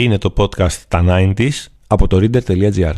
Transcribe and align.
Είναι 0.00 0.18
το 0.18 0.32
podcast 0.36 0.76
«Τα 0.88 1.04
90's» 1.08 1.66
από 1.86 2.06
το 2.06 2.16
reader.gr. 2.20 2.94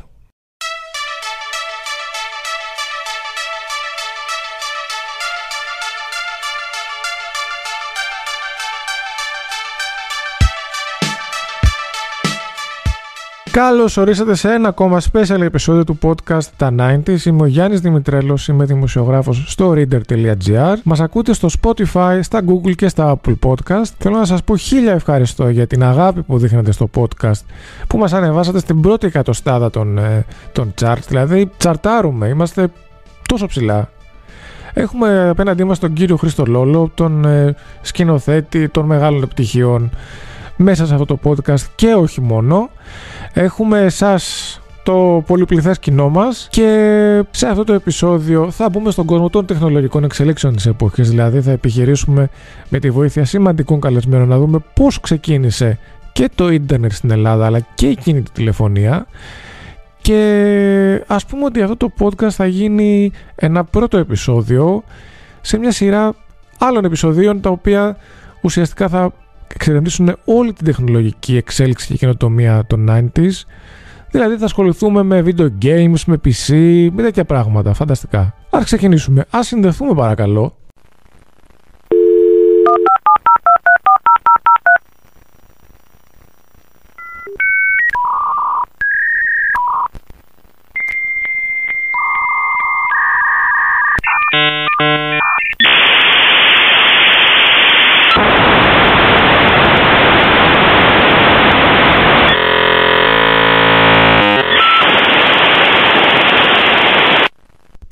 Καλώς 13.61 13.97
ορίσατε 13.97 14.35
σε 14.35 14.53
ένα 14.53 14.69
ακόμα 14.69 15.01
special 15.13 15.40
επεισόδιο 15.40 15.85
του 15.85 15.99
podcast 16.02 16.45
Τα 16.56 16.74
90s. 16.79 17.24
Είμαι 17.24 17.42
ο 17.42 17.46
Γιάννης 17.46 17.80
Δημητρέλος, 17.80 18.48
είμαι 18.48 18.64
δημοσιογράφος 18.64 19.45
στο 19.46 19.74
reader.gr. 19.77 20.74
Μας 20.82 21.00
ακούτε 21.00 21.32
στο 21.32 21.48
Spotify, 21.62 22.18
στα 22.23 22.42
Google 22.46 22.74
και 22.74 22.88
στα 22.88 23.18
Apple 23.18 23.34
Podcast. 23.46 23.84
Θέλω 23.98 24.16
να 24.16 24.24
σας 24.24 24.42
πω 24.45 24.56
χίλια 24.56 24.92
ευχαριστώ 24.92 25.48
για 25.48 25.66
την 25.66 25.82
αγάπη 25.82 26.23
που 26.23 26.38
δείχνετε 26.38 26.73
στο 26.73 26.91
podcast 26.96 27.41
που 27.86 27.98
μας 27.98 28.12
ανεβάσατε 28.12 28.59
στην 28.59 28.80
πρώτη 28.80 29.06
εκατοστάδα 29.06 29.70
των, 29.70 29.98
ε, 29.98 30.24
των 30.52 30.74
charts. 30.80 31.05
Δηλαδή, 31.08 31.50
τσαρτάρουμε, 31.56 32.28
είμαστε 32.28 32.69
τόσο 33.28 33.47
ψηλά. 33.47 33.91
Έχουμε 34.72 35.28
απέναντί 35.28 35.64
μας 35.64 35.78
τον 35.78 35.92
κύριο 35.92 36.16
Χρήστο 36.16 36.45
Λόλο, 36.47 36.91
τον 36.95 37.24
ε, 37.24 37.55
σκηνοθέτη 37.80 38.69
των 38.69 38.86
μεγάλων 38.86 39.22
επιτυχιών 39.22 39.91
μέσα 40.62 40.87
σε 40.87 40.95
αυτό 40.95 41.06
το 41.06 41.19
podcast 41.24 41.62
και 41.74 41.95
όχι 41.95 42.20
μόνο. 42.20 42.70
Έχουμε 43.32 43.80
εσάς 43.80 44.55
το 44.83 45.23
πολυπληθές 45.27 45.78
κοινό 45.78 46.09
μας 46.09 46.48
και 46.50 47.24
σε 47.30 47.48
αυτό 47.48 47.64
το 47.64 47.73
επεισόδιο 47.73 48.50
θα 48.50 48.69
μπούμε 48.69 48.91
στον 48.91 49.06
κόσμο 49.06 49.30
των 49.30 49.46
τεχνολογικών 49.46 50.05
εξελίξεων 50.05 50.56
της 50.56 50.66
εποχής 50.66 51.09
δηλαδή 51.09 51.41
θα 51.41 51.50
επιχειρήσουμε 51.50 52.28
με 52.69 52.78
τη 52.78 52.91
βοήθεια 52.91 53.24
σημαντικών 53.24 53.80
καλεσμένων 53.80 54.28
να 54.28 54.38
δούμε 54.38 54.59
πώς 54.74 55.00
ξεκίνησε 55.00 55.78
και 56.12 56.28
το 56.34 56.50
ίντερνετ 56.50 56.92
στην 56.92 57.11
Ελλάδα 57.11 57.47
αλλά 57.47 57.61
και 57.74 57.86
εκείνη 57.86 58.22
τη 58.22 58.30
τηλεφωνία 58.30 59.06
και 60.00 61.05
ας 61.06 61.27
πούμε 61.27 61.44
ότι 61.44 61.62
αυτό 61.62 61.77
το 61.77 61.92
podcast 61.98 62.31
θα 62.31 62.47
γίνει 62.47 63.12
ένα 63.34 63.64
πρώτο 63.64 63.98
επεισόδιο 63.98 64.83
σε 65.41 65.58
μια 65.58 65.72
σειρά 65.72 66.14
άλλων 66.58 66.84
επεισοδίων 66.84 67.41
τα 67.41 67.50
οποία 67.50 67.97
ουσιαστικά 68.42 68.88
θα 68.88 69.12
εξερευνήσουν 69.55 70.17
όλη 70.25 70.53
την 70.53 70.65
τεχνολογική 70.65 71.37
εξέλιξη 71.37 71.87
και 71.87 71.95
καινοτομία 71.95 72.65
των 72.67 72.89
90s. 72.91 73.45
Δηλαδή 74.11 74.37
θα 74.37 74.45
ασχοληθούμε 74.45 75.03
με 75.03 75.23
video 75.27 75.48
games, 75.62 76.01
με 76.06 76.20
PC, 76.25 76.89
με 76.93 77.03
τέτοια 77.03 77.25
πράγματα. 77.25 77.73
Φανταστικά. 77.73 78.34
Ας 78.51 78.65
ξεκινήσουμε. 78.65 79.25
Ας 79.31 79.47
συνδεθούμε 79.47 79.95
παρακαλώ. 79.95 80.56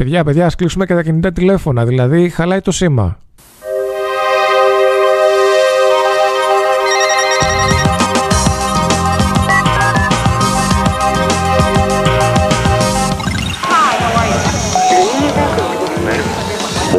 Παιδιά, 0.09 0.25
παιδιά, 0.25 0.47
ας 0.47 0.55
κλείσουμε 0.55 0.87
και 0.87 0.95
τα 0.95 1.03
κινητά 1.03 1.33
τηλέφωνα, 1.33 1.85
δηλαδή 1.85 2.29
χαλάει 2.29 2.61
το 2.61 2.71
σήμα. 2.71 3.19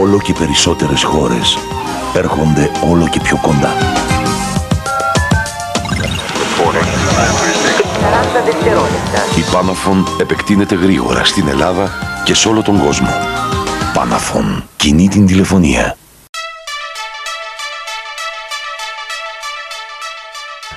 Όλο 0.02 0.19
και 0.19 0.34
περισσότερες 0.34 1.03
χώρες 1.03 1.58
έρχονται 2.16 2.72
όλο 2.90 3.08
και 3.08 3.19
πιο 3.24 3.40
κοντά. 3.42 3.74
Η 9.38 9.44
Panafon 9.53 10.22
επεκτείνεται 10.22 10.75
γρήγορα 10.75 11.24
στην 11.24 11.48
Ελλάδα 11.48 12.09
και 12.29 12.35
σε 12.35 12.47
όλο 12.47 12.62
τον 12.62 12.79
κόσμο. 12.79 13.07
Panafon 13.95 14.63
κινεί 14.78 15.07
την 15.07 15.25
τηλεφωνία. 15.25 15.97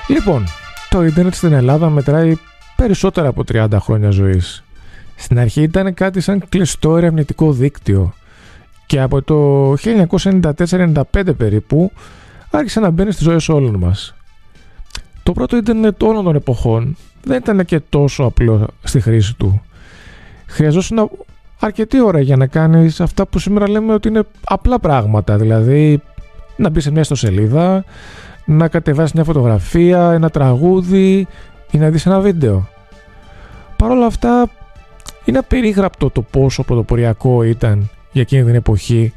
Λοιπόν, 0.09 0.47
το 0.89 1.05
ίντερνετ 1.05 1.35
στην 1.35 1.53
Ελλάδα 1.53 1.91
μετράει 1.91 2.37
περισσότερα 2.77 3.29
από 3.29 3.45
30 3.53 3.69
χρόνια 3.81 4.11
ζωής. 4.11 4.65
Στην 5.17 5.39
αρχή 5.39 5.63
ήταν 5.63 5.95
κάτι 5.95 6.21
σαν 6.21 6.45
κλειστό 6.49 6.97
ερευνητικό 6.97 7.53
δίκτυο 7.53 8.15
και 8.87 9.01
από 9.01 9.23
το 9.23 9.73
1994-95 9.73 11.37
περίπου 11.37 11.93
άρχισε 12.51 12.81
να 12.81 12.91
μπαίνει 12.91 13.13
στις 13.13 13.25
ζωές 13.25 13.49
όλων 13.49 13.75
μας. 13.75 14.15
Το 15.23 15.33
πρώτο 15.33 15.57
ίντερνετ 15.57 16.03
όλων 16.03 16.25
των 16.25 16.35
εποχών 16.35 16.97
δεν 17.25 17.37
ήταν 17.37 17.65
και 17.65 17.81
τόσο 17.81 18.25
απλό 18.25 18.67
στη 18.83 19.01
χρήση 19.01 19.35
του. 19.35 19.63
Χρειαζόταν 20.47 21.11
αρκετή 21.67 22.01
ώρα 22.01 22.21
για 22.21 22.37
να 22.37 22.47
κάνεις 22.47 23.01
αυτά 23.01 23.27
που 23.27 23.39
σήμερα 23.39 23.69
λέμε 23.69 23.95
ότι 23.95 24.09
είναι 24.09 24.23
απλά 24.45 24.79
πράγματα, 24.79 25.37
δηλαδή 25.37 26.03
να 26.57 26.71
μπεις 26.71 26.83
σε 26.83 26.91
μια 26.91 27.01
ιστοσελίδα, 27.01 27.85
να 28.45 28.69
κατεβάσεις 28.69 29.13
μια 29.13 29.25
φωτογραφία, 29.25 30.13
ένα 30.13 30.31
τραγούδι 30.31 31.27
ή 31.71 31.79
να 31.79 31.91
δεις 31.91 32.07
ένα 32.07 32.21
βίντεο. 32.21 32.69
Παρ' 33.77 33.91
όλα 33.91 34.07
αυτά 34.07 34.51
είναι 35.25 35.39
απερίγραπτο 35.39 36.11
το 36.11 36.23
πόσο 36.23 36.63
πρωτοποριακό 36.63 37.43
ήταν 37.43 37.91
για 38.13 38.23
εκείνη 38.23 38.45
την 38.45 38.55
εποχή 38.55 39.13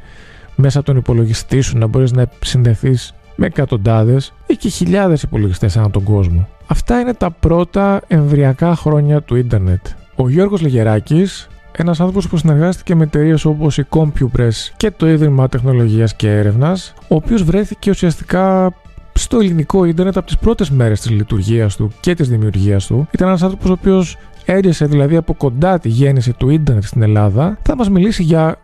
μέσα 0.55 0.77
από 0.77 0.87
τον 0.87 0.97
υπολογιστή 0.97 1.61
σου 1.61 1.77
να 1.77 1.87
μπορείς 1.87 2.11
να 2.11 2.29
συνδεθείς 2.43 3.13
με 3.35 3.45
εκατοντάδες 3.45 4.33
ή 4.47 4.55
και 4.55 4.69
χιλιάδες 4.69 5.23
υπολογιστές 5.23 5.77
ανά 5.77 5.89
τον 5.89 6.03
κόσμο. 6.03 6.47
Αυτά 6.67 6.99
είναι 6.99 7.13
τα 7.13 7.31
πρώτα 7.31 8.01
εμβριακά 8.07 8.75
χρόνια 8.75 9.21
του 9.21 9.35
ίντερνετ. 9.35 9.85
Ο 10.15 10.29
Γιώργος 10.29 10.61
Λεγεράκης, 10.61 11.47
ένας 11.77 11.99
άνθρωπος 11.99 12.27
που 12.27 12.37
συνεργάστηκε 12.37 12.95
με 12.95 13.03
εταιρείες 13.03 13.45
όπως 13.45 13.77
η 13.77 13.85
CompuPress 13.89 14.73
και 14.77 14.91
το 14.91 15.07
Ίδρυμα 15.07 15.49
Τεχνολογίας 15.49 16.15
και 16.15 16.31
Έρευνας, 16.31 16.93
ο 17.07 17.15
οποίος 17.15 17.43
βρέθηκε 17.43 17.89
ουσιαστικά 17.89 18.73
στο 19.13 19.37
ελληνικό 19.37 19.85
ίντερνετ 19.85 20.17
από 20.17 20.25
τις 20.25 20.37
πρώτες 20.37 20.69
μέρες 20.69 20.99
της 20.99 21.09
λειτουργίας 21.09 21.75
του 21.75 21.91
και 21.99 22.13
της 22.13 22.29
δημιουργίας 22.29 22.85
του. 22.85 23.07
Ήταν 23.11 23.27
ένας 23.27 23.43
άνθρωπος 23.43 23.69
ο 23.69 23.73
οποίος 23.73 24.17
έριεσε 24.45 24.85
δηλαδή 24.85 25.15
από 25.15 25.33
κοντά 25.33 25.79
τη 25.79 25.89
γέννηση 25.89 26.33
του 26.33 26.49
ίντερνετ 26.49 26.83
στην 26.83 27.01
Ελλάδα. 27.01 27.57
Θα 27.61 27.75
μας 27.75 27.89
μιλήσει 27.89 28.23
για 28.23 28.57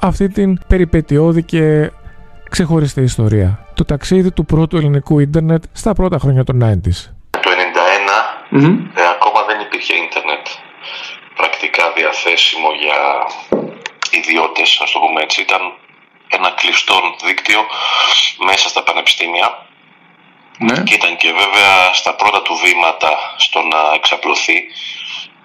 αυτή 0.00 0.28
την 0.28 0.58
περιπετειώδη 0.66 1.42
και 1.42 1.90
ξεχωριστή 2.50 3.00
ιστορία. 3.00 3.58
Το 3.74 3.84
ταξίδι 3.84 4.30
του 4.30 4.44
πρώτου 4.44 4.76
ελληνικού 4.76 5.18
ίντερνετ 5.18 5.64
στα 5.72 5.92
πρώτα 5.92 6.18
χρόνια 6.18 6.44
των 6.44 6.58
90s. 6.62 7.10
Το 7.30 7.50
1991 8.50 8.60
ε, 8.60 9.02
ακόμα 9.16 9.37
δεν 9.37 9.37
υπήρχε 9.37 9.37
ίντερνετ 9.37 9.37
πρακτικά 11.78 11.92
διαθέσιμο 11.92 12.72
για 12.72 13.26
ιδιώτες, 14.10 14.80
ας 14.82 14.90
το 14.90 14.98
πούμε 14.98 15.22
έτσι. 15.22 15.40
Ήταν 15.40 15.62
ένα 16.28 16.50
κλειστό 16.50 17.16
δίκτυο 17.24 17.66
μέσα 18.38 18.68
στα 18.68 18.82
πανεπιστήμια 18.82 19.66
Ναι. 20.58 20.82
και 20.82 20.94
ήταν 20.94 21.16
και 21.16 21.32
βέβαια 21.32 21.92
στα 21.92 22.14
πρώτα 22.14 22.42
του 22.42 22.54
βήματα 22.54 23.34
στο 23.36 23.62
να 23.62 23.92
εξαπλωθεί 23.94 24.64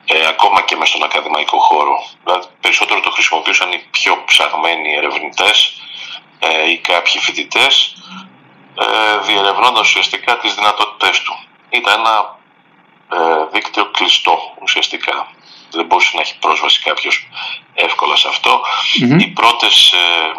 ε, 0.05 0.27
ακόμα 0.27 0.61
και 0.61 0.75
μέσα 0.75 0.91
στον 0.91 1.03
ακαδημαϊκό 1.03 1.57
χώρο. 1.59 2.03
Δηλαδή 2.23 2.47
περισσότερο 2.61 2.99
το 2.99 3.11
χρησιμοποιούσαν 3.11 3.71
οι 3.71 3.81
πιο 3.91 4.23
ψαγμένοι 4.25 4.93
ερευνητές 4.93 5.81
ε, 6.39 6.69
ή 6.71 6.77
κάποιοι 6.77 7.21
φοιτητές, 7.21 7.95
ε, 8.79 9.17
διερευνώντας 9.17 9.87
ουσιαστικά 9.87 10.37
τις 10.37 10.55
δυνατότητές 10.55 11.21
του. 11.21 11.35
Ήταν 11.69 11.99
ένα 11.99 12.37
ε, 13.13 13.45
δίκτυο 13.51 13.85
κλειστό 13.91 14.53
ουσιαστικά. 14.61 15.27
Δεν 15.73 15.85
μπορούσε 15.85 16.11
να 16.15 16.21
έχει 16.21 16.37
πρόσβαση 16.39 16.81
κάποιος 16.81 17.27
εύκολα 17.73 18.15
σε 18.15 18.27
αυτό. 18.27 18.61
Μμμ. 19.01 19.19
Οι 19.19 19.27
πρώτες 19.27 19.91
ε, 19.91 19.97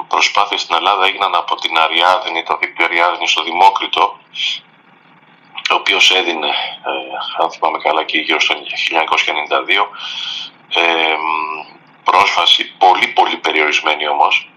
προσπάθειες 0.09 0.61
στην 0.61 0.75
Ελλάδα 0.75 1.07
έγιναν 1.07 1.35
από 1.35 1.55
την 1.55 1.79
Αριάδνη, 1.79 2.43
το 2.43 2.57
δίκτυο 2.61 2.85
Αριάδνη 2.85 3.29
στο 3.29 3.43
Δημόκριτο, 3.43 4.19
ο 5.71 5.75
οποίος 5.75 6.11
έδινε, 6.11 6.47
ε, 6.47 7.43
αν 7.43 7.51
θυμάμαι 7.51 7.79
καλά 7.79 8.05
και 8.05 8.19
γύρω 8.19 8.41
στο 8.41 8.55
1992, 8.55 9.91
ε, 10.69 11.15
μ, 11.15 11.75
πρόσβαση 12.05 12.65
πολύ 12.79 13.07
πολύ 13.07 13.37
περιορισμένη 13.37 14.09
όμως 14.09 14.49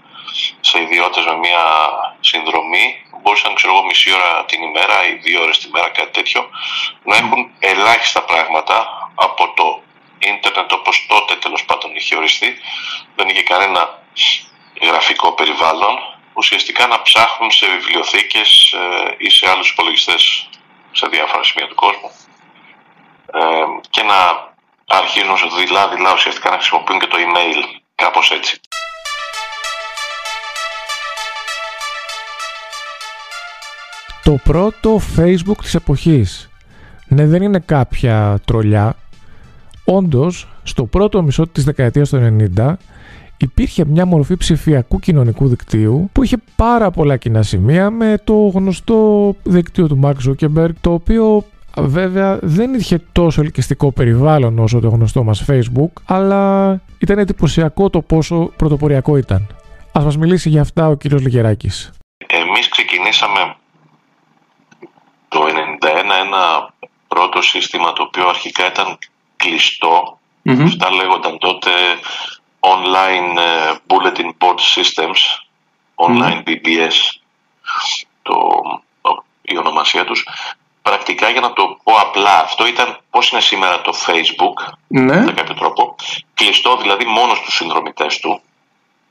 σε 0.59 0.81
ιδιώτες 0.81 1.25
με 1.25 1.35
μια 1.35 1.63
συνδρομή 2.19 3.01
μπορούσαν 3.21 3.55
ξέρω 3.55 3.73
εγώ 3.73 3.85
μισή 3.85 4.13
ώρα 4.13 4.45
την 4.45 4.61
ημέρα 4.61 5.07
ή 5.07 5.13
δύο 5.13 5.41
ώρες 5.41 5.57
την 5.59 5.69
μέρα 5.73 5.89
κάτι 5.89 6.11
τέτοιο 6.11 6.49
να 7.03 7.15
έχουν 7.15 7.51
ελάχιστα 7.59 8.21
πράγματα 8.21 9.09
από 9.15 9.53
το 9.55 9.81
ίντερνετ 10.19 10.71
όπως 10.71 11.05
τότε 11.07 11.35
τέλος 11.35 11.65
πάντων 11.65 11.95
είχε 11.95 12.15
οριστεί 12.15 12.59
δεν 13.15 13.29
είχε 13.29 13.43
κανένα 13.43 14.03
γραφικό 14.81 15.31
περιβάλλον 15.33 15.95
ουσιαστικά 16.33 16.87
να 16.87 17.01
ψάχνουν 17.01 17.51
σε 17.51 17.65
βιβλιοθήκες 17.67 18.73
ε, 18.73 19.15
ή 19.17 19.29
σε 19.29 19.49
άλλους 19.49 19.69
υπολογιστές 19.69 20.49
σε 20.91 21.07
διάφορα 21.07 21.43
σημεία 21.43 21.67
του 21.67 21.75
κόσμου 21.75 22.11
ε, 23.33 23.39
και 23.89 24.03
να 24.03 24.19
αρχίζουν 24.87 25.35
δειλά-δειλά 25.57 26.13
ουσιαστικά 26.13 26.49
να 26.49 26.55
χρησιμοποιούν 26.55 26.99
και 26.99 27.07
το 27.07 27.17
email, 27.17 27.79
κάπως 27.95 28.31
έτσι. 28.31 28.59
Το 34.23 34.39
πρώτο 34.43 35.01
Facebook 35.17 35.57
της 35.61 35.75
εποχής. 35.75 36.49
Ναι, 37.07 37.25
δεν 37.25 37.41
είναι 37.41 37.59
κάποια 37.59 38.41
τρολιά. 38.45 38.95
Όντως, 39.89 40.47
στο 40.63 40.85
πρώτο 40.85 41.21
μισό 41.21 41.47
της 41.47 41.63
δεκαετίας 41.63 42.09
του 42.09 42.37
90 42.57 42.73
υπήρχε 43.37 43.85
μια 43.85 44.05
μορφή 44.05 44.37
ψηφιακού 44.37 44.99
κοινωνικού 44.99 45.47
δικτύου 45.47 46.09
που 46.11 46.23
είχε 46.23 46.37
πάρα 46.55 46.91
πολλά 46.91 47.17
κοινά 47.17 47.43
σημεία 47.43 47.89
με 47.89 48.21
το 48.23 48.33
γνωστό 48.33 49.35
δικτύο 49.43 49.87
του 49.87 49.99
Mark 50.03 50.13
Zuckerberg 50.27 50.69
το 50.81 50.93
οποίο 50.93 51.43
βέβαια 51.77 52.39
δεν 52.41 52.73
είχε 52.73 53.01
τόσο 53.11 53.41
ελκυστικό 53.41 53.91
περιβάλλον 53.91 54.59
όσο 54.59 54.79
το 54.79 54.89
γνωστό 54.89 55.23
μας 55.23 55.45
Facebook 55.47 55.91
αλλά 56.05 56.71
ήταν 56.97 57.17
εντυπωσιακό 57.17 57.89
το 57.89 58.01
πόσο 58.01 58.51
πρωτοποριακό 58.55 59.17
ήταν. 59.17 59.47
Ας 59.91 60.03
μας 60.03 60.17
μιλήσει 60.17 60.49
για 60.49 60.61
αυτά 60.61 60.87
ο 60.87 60.95
κύριος 60.95 61.21
Λιγεράκης. 61.21 61.91
Εμείς 62.27 62.69
ξεκινήσαμε 62.69 63.55
το 65.27 65.39
1991 65.39 65.45
ένα 66.25 66.73
πρώτο 67.07 67.41
σύστημα 67.41 67.93
το 67.93 68.03
οποίο 68.03 68.27
αρχικά 68.27 68.67
ήταν 68.67 68.97
κλειστό. 69.37 70.19
Mm-hmm. 70.45 70.63
Αυτά 70.63 70.91
λέγονταν 70.91 71.37
τότε 71.37 71.71
Online 72.59 73.37
ε, 73.37 73.75
Bulletin 73.87 74.29
Board 74.39 74.59
Systems, 74.75 75.21
Online 75.95 76.43
BBS, 76.47 76.95
το, 78.21 78.61
η 79.41 79.57
ονομασία 79.57 80.05
τους. 80.05 80.27
Πρακτικά 80.81 81.29
για 81.29 81.41
να 81.41 81.53
το 81.53 81.79
πω 81.83 81.93
απλά, 81.93 82.39
αυτό 82.39 82.67
ήταν 82.67 82.99
πώς 83.09 83.29
είναι 83.31 83.41
σήμερα 83.41 83.81
το 83.81 83.93
Facebook, 84.05 84.73
ναι. 84.87 85.23
με 85.23 85.31
κάποιο 85.31 85.53
τρόπο, 85.53 85.95
κλειστό 86.33 86.77
δηλαδή 86.77 87.05
μόνο 87.05 87.35
στους 87.35 87.55
συνδρομητές 87.55 88.19
του 88.19 88.41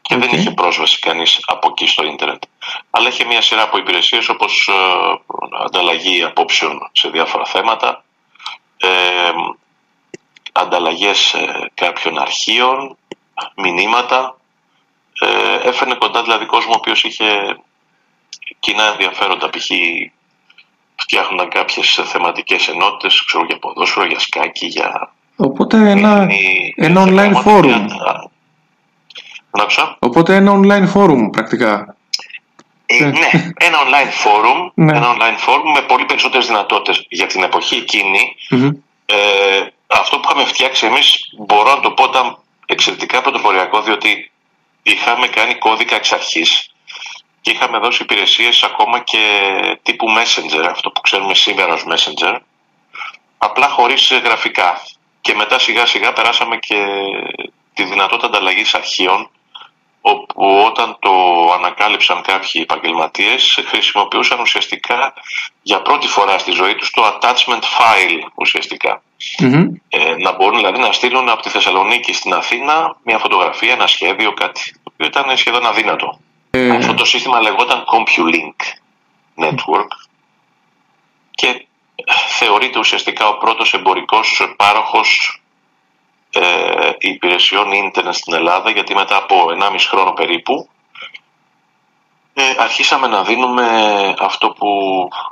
και 0.03 0.17
δεν 0.17 0.31
είχε 0.33 0.51
πρόσβαση 0.51 0.99
κανείς 0.99 1.41
από 1.47 1.69
εκεί 1.71 1.87
στο 1.87 2.05
ίντερνετ. 2.05 2.43
Αλλά 2.91 3.09
είχε 3.09 3.25
μια 3.25 3.41
σειρά 3.41 3.63
από 3.63 3.79
υπηρεσίες 3.79 4.29
όπως 4.29 4.69
ε, 4.69 4.75
ανταλλαγή 5.65 6.23
απόψεων 6.23 6.91
σε 6.93 7.09
διάφορα 7.09 7.45
θέματα, 7.45 8.05
ε, 8.77 8.89
ανταλλαγές 10.57 11.33
ε, 11.35 11.71
κάποιων 11.75 12.19
αρχείων, 12.19 12.97
μηνύματα. 13.57 14.39
Ε, 15.21 15.69
έφερνε 15.69 15.95
κοντά 15.95 16.23
δηλαδή 16.23 16.47
κόσμο 16.47 16.73
ο 16.73 16.77
οποίος 16.77 17.05
είχε 17.05 17.57
κοινά 18.59 18.85
ενδιαφέροντα, 18.93 19.51
π.χ. 19.51 19.71
φτιάχνονταν 20.97 21.49
κάποιες 21.49 22.01
θεματικές 22.05 22.69
ενότητες, 22.69 23.25
ξέρω 23.27 23.45
για 23.45 23.59
ποδόσφαιρο, 23.59 24.07
για 24.07 24.19
σκάκι, 24.19 24.67
για... 24.67 25.13
Οπότε 25.37 25.91
ένα, 25.91 26.29
ένα 26.77 27.05
online 27.07 27.43
forum. 27.45 27.87
Οπότε 29.99 30.35
ένα 30.35 30.53
online 30.53 30.93
forum 30.95 31.29
πρακτικά. 31.33 31.97
Ε, 32.87 33.05
ναι, 33.05 33.31
ένα 33.59 33.79
online 33.87 34.13
forum, 34.25 34.71
ναι. 34.75 34.97
ένα 34.97 35.15
online 35.15 35.49
forum 35.49 35.73
με 35.75 35.83
πολύ 35.89 36.05
περισσότερες 36.05 36.47
δυνατότητες 36.47 37.07
για 37.09 37.27
την 37.27 37.43
εποχή 37.43 37.85
Ε, 39.07 39.67
αυτό 39.87 40.19
που 40.19 40.29
είχαμε 40.31 40.49
φτιάξει 40.49 40.87
εμείς 40.87 41.29
μπορώ 41.39 41.75
να 41.75 41.81
το 41.81 41.91
πω 41.91 42.05
ήταν 42.05 42.39
εξαιρετικά 42.67 43.21
πρωτοποριακό 43.21 43.83
διότι 43.83 44.31
είχαμε 44.83 45.27
κάνει 45.29 45.55
κώδικα 45.55 45.95
εξ 45.97 46.13
αρχής 46.13 46.71
και 47.41 47.51
είχαμε 47.51 47.79
δώσει 47.79 48.03
υπηρεσίες 48.03 48.63
ακόμα 48.63 49.01
και 49.01 49.21
τύπου 49.83 50.07
Messenger, 50.09 50.67
αυτό 50.71 50.91
που 50.91 51.01
ξέρουμε 51.01 51.35
σήμερα 51.35 51.73
ως 51.73 51.85
Messenger, 51.89 52.39
απλά 53.39 53.69
χωρίς 53.69 54.13
γραφικά. 54.25 54.83
Και 55.21 55.35
μετά 55.35 55.59
σιγά 55.59 55.87
σιγά 55.87 56.13
περάσαμε 56.13 56.57
και 56.57 56.85
τη 57.75 57.85
δυνατότητα 57.85 58.27
ανταλλαγής 58.27 58.75
αρχείων 58.75 59.31
όπου 60.09 60.63
όταν 60.67 60.97
το 60.99 61.13
ανακάλυψαν 61.59 62.23
κάποιοι 62.23 62.61
επαγγελματίες, 62.65 63.61
χρησιμοποιούσαν 63.67 64.41
ουσιαστικά 64.41 65.15
για 65.63 65.83
πρώτη 65.83 66.07
φορά 66.07 66.39
στη 66.39 66.51
ζωή 66.51 66.75
τους 66.75 66.91
το 66.91 67.03
attachment 67.05 67.63
file 67.77 68.21
ουσιαστικά. 68.35 69.03
Ε, 69.89 70.15
να 70.17 70.33
μπορούν 70.33 70.57
δηλαδή 70.57 70.79
να 70.79 70.93
στείλουν 70.93 71.29
από 71.29 71.43
τη 71.43 71.49
Θεσσαλονίκη 71.49 72.13
στην 72.13 72.33
Αθήνα 72.33 72.97
μια 73.03 73.19
φωτογραφία, 73.19 73.73
ένα 73.73 73.87
σχέδιο, 73.87 74.33
κάτι. 74.33 74.75
Το 74.85 74.91
οποίο 74.93 75.07
ήταν 75.07 75.37
σχεδόν 75.37 75.67
αδύνατο. 75.67 76.21
Ε... 76.51 76.77
Αυτό 76.77 76.95
το 76.95 77.05
σύστημα 77.05 77.41
λεγόταν 77.41 77.85
CompuLink 77.93 78.59
Network 79.45 79.91
και 81.31 81.67
θεωρείται 82.29 82.79
ουσιαστικά 82.79 83.29
ο 83.29 83.37
πρώτος 83.39 83.75
εμπορικός 83.75 84.55
πάροχος 84.57 85.41
ε, 86.41 86.91
υπηρεσιών 86.99 87.73
ίντερνετ 87.73 88.15
στην 88.15 88.35
Ελλάδα 88.35 88.71
γιατί 88.71 88.95
μετά 88.95 89.17
από 89.17 89.47
1,5 89.61 89.77
χρόνο 89.91 90.13
περίπου 90.13 90.69
ε, 92.39 92.43
αρχίσαμε 92.59 93.07
να 93.07 93.25
δίνουμε 93.25 93.67
αυτό 94.19 94.51
που 94.51 94.69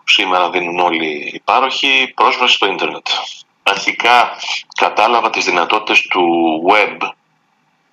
σήμερα 0.05 0.51
δίνουν 0.51 0.79
όλοι 0.79 1.31
οι 1.35 1.41
πάροχοι, 1.45 2.13
πρόσβαση 2.15 2.55
στο 2.55 2.67
ίντερνετ. 2.67 3.07
Αρχικά 3.63 4.31
κατάλαβα 4.77 5.31
τις 5.31 5.45
δυνατότητες 5.45 6.01
του 6.03 6.25
web, 6.71 6.97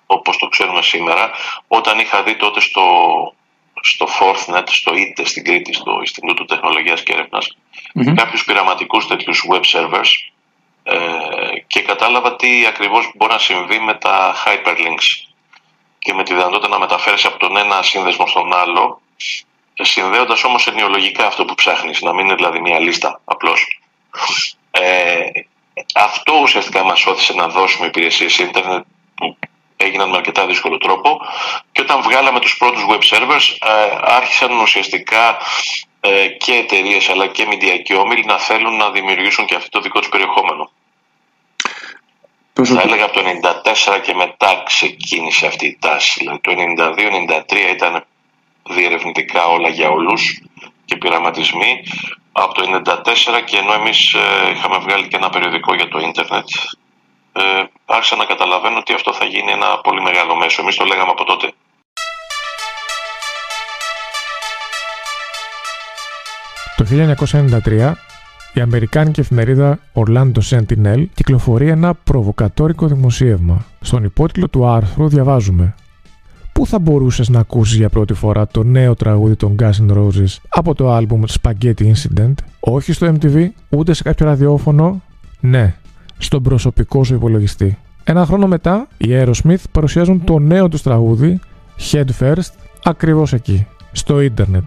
όπως 0.06 0.36
το 0.36 0.48
ξέρουμε 0.48 0.82
σήμερα, 0.82 1.30
όταν 1.68 1.98
είχα 1.98 2.22
δει 2.22 2.36
τότε 2.36 2.60
στο, 2.60 2.82
στο 3.80 4.06
Forthnet, 4.20 4.64
στο 4.66 4.92
ITE 4.94 5.22
στην 5.24 5.44
Κρήτη, 5.44 5.72
στο 5.72 5.96
Ινστιτούτο 5.98 6.44
Τεχνολογίας 6.44 7.02
και 7.02 7.12
Έρευνας, 7.12 7.56
mm-hmm. 7.94 8.14
κάποιους 8.16 8.44
πειραματικούς 8.44 9.06
τέτοιους 9.06 9.46
web 9.50 9.62
servers, 9.72 10.31
ε, 10.82 10.96
και 11.66 11.82
κατάλαβα 11.82 12.36
τι 12.36 12.66
ακριβώς 12.66 13.10
μπορεί 13.14 13.32
να 13.32 13.38
συμβεί 13.38 13.78
με 13.78 13.94
τα 13.94 14.34
hyperlinks 14.44 15.32
και 15.98 16.14
με 16.14 16.22
τη 16.22 16.34
δυνατότητα 16.34 16.68
να 16.68 16.78
μεταφέρεις 16.78 17.24
από 17.24 17.38
τον 17.38 17.56
ένα 17.56 17.82
σύνδεσμο 17.82 18.26
στον 18.26 18.54
άλλο 18.54 19.00
συνδέοντας 19.74 20.44
όμως 20.44 20.66
ενοιολογικά 20.66 21.26
αυτό 21.26 21.44
που 21.44 21.54
ψάχνεις, 21.54 22.00
να 22.00 22.12
μην 22.12 22.24
είναι 22.24 22.34
δηλαδή 22.34 22.60
μια 22.60 22.78
λίστα 22.78 23.20
απλώς. 23.24 23.80
Ε, 24.70 25.20
αυτό 25.94 26.32
ουσιαστικά 26.42 26.84
μας 26.84 27.06
όθησε 27.06 27.32
να 27.32 27.48
δώσουμε 27.48 27.86
υπηρεσίες 27.86 28.38
ίντερνετ 28.38 28.84
που 29.14 29.36
έγιναν 29.76 30.10
με 30.10 30.16
αρκετά 30.16 30.46
δύσκολο 30.46 30.78
τρόπο 30.78 31.20
και 31.72 31.80
όταν 31.80 32.02
βγάλαμε 32.02 32.40
τους 32.40 32.56
πρώτους 32.56 32.86
web 32.88 33.16
servers 33.16 33.56
ε, 33.60 33.98
άρχισαν 34.00 34.60
ουσιαστικά 34.60 35.38
ε, 36.04 36.28
και 36.28 36.52
εταιρείες 36.52 37.08
αλλά 37.08 37.26
και 37.26 37.46
μηντιακοί 37.46 37.94
όμιλοι 37.94 38.24
να 38.24 38.38
θέλουν 38.38 38.76
να 38.76 38.90
δημιουργήσουν 38.90 39.46
και 39.46 39.54
αυτό 39.54 39.68
το 39.68 39.80
δικό 39.80 39.98
τους 39.98 40.08
περιεχόμενο. 40.08 40.70
Θα 42.52 42.80
έλεγα 42.80 43.04
από 43.04 43.12
το 43.12 43.22
1994 43.96 44.00
και 44.02 44.14
μετά 44.14 44.62
ξεκίνησε 44.66 45.46
αυτή 45.46 45.66
η 45.66 45.76
τάση. 45.80 46.18
Δηλαδή 46.18 46.40
το 46.40 46.52
1992-1993 47.48 47.74
ήταν 47.74 48.04
διερευνητικά 48.62 49.46
όλα 49.46 49.68
για 49.68 49.90
όλους 49.90 50.42
και 50.84 50.96
πειραματισμοί. 50.96 51.84
Από 52.32 52.54
το 52.54 52.82
1994 52.86 53.42
και 53.44 53.56
ενώ 53.56 53.72
εμείς 53.72 54.14
ε, 54.14 54.50
είχαμε 54.50 54.78
βγάλει 54.78 55.08
και 55.08 55.16
ένα 55.16 55.30
περιοδικό 55.30 55.74
για 55.74 55.88
το 55.88 55.98
ίντερνετ 55.98 56.48
ε, 57.32 57.64
άρχισα 57.86 58.16
να 58.16 58.24
καταλαβαίνω 58.24 58.78
ότι 58.78 58.92
αυτό 58.92 59.12
θα 59.12 59.24
γίνει 59.24 59.52
ένα 59.52 59.78
πολύ 59.78 60.02
μεγάλο 60.02 60.36
μέσο. 60.36 60.62
Εμείς 60.62 60.76
το 60.76 60.84
λέγαμε 60.84 61.10
από 61.10 61.24
τότε. 61.24 61.52
Το 66.82 66.88
1993 67.64 67.92
η 68.52 68.60
Αμερικάνικη 68.60 69.20
εφημερίδα 69.20 69.78
Orlando 69.92 70.38
Sentinel 70.50 71.04
κυκλοφορεί 71.14 71.68
ένα 71.68 71.94
προβοκατόρικο 71.94 72.86
δημοσίευμα. 72.86 73.64
Στον 73.80 74.04
υπότιτλο 74.04 74.48
του 74.48 74.66
άρθρου 74.66 75.08
διαβάζουμε 75.08 75.74
Πού 76.52 76.66
θα 76.66 76.78
μπορούσες 76.78 77.28
να 77.28 77.40
ακούσεις 77.40 77.76
για 77.76 77.88
πρώτη 77.88 78.14
φορά 78.14 78.46
το 78.46 78.62
νέο 78.62 78.94
τραγούδι 78.94 79.36
των 79.36 79.54
Guns 79.58 79.88
N' 79.88 79.96
Roses 79.96 80.36
από 80.48 80.74
το 80.74 80.92
άλμπουμ 80.92 81.22
Spaghetti 81.40 81.92
Incident, 81.92 82.34
όχι 82.60 82.92
στο 82.92 83.14
MTV, 83.14 83.46
ούτε 83.68 83.92
σε 83.92 84.02
κάποιο 84.02 84.26
ραδιόφωνο, 84.26 85.02
ναι, 85.40 85.74
στον 86.18 86.42
προσωπικό 86.42 87.04
σου 87.04 87.14
υπολογιστή. 87.14 87.78
Ένα 88.04 88.26
χρόνο 88.26 88.46
μετά, 88.46 88.88
οι 88.96 89.08
Aerosmith 89.10 89.62
παρουσιάζουν 89.72 90.24
το 90.24 90.38
νέο 90.38 90.68
τους 90.68 90.82
τραγούδι 90.82 91.40
Head 91.90 92.08
First 92.20 92.52
ακριβώς 92.82 93.32
εκεί, 93.32 93.66
στο 93.92 94.20
ίντερνετ. 94.20 94.64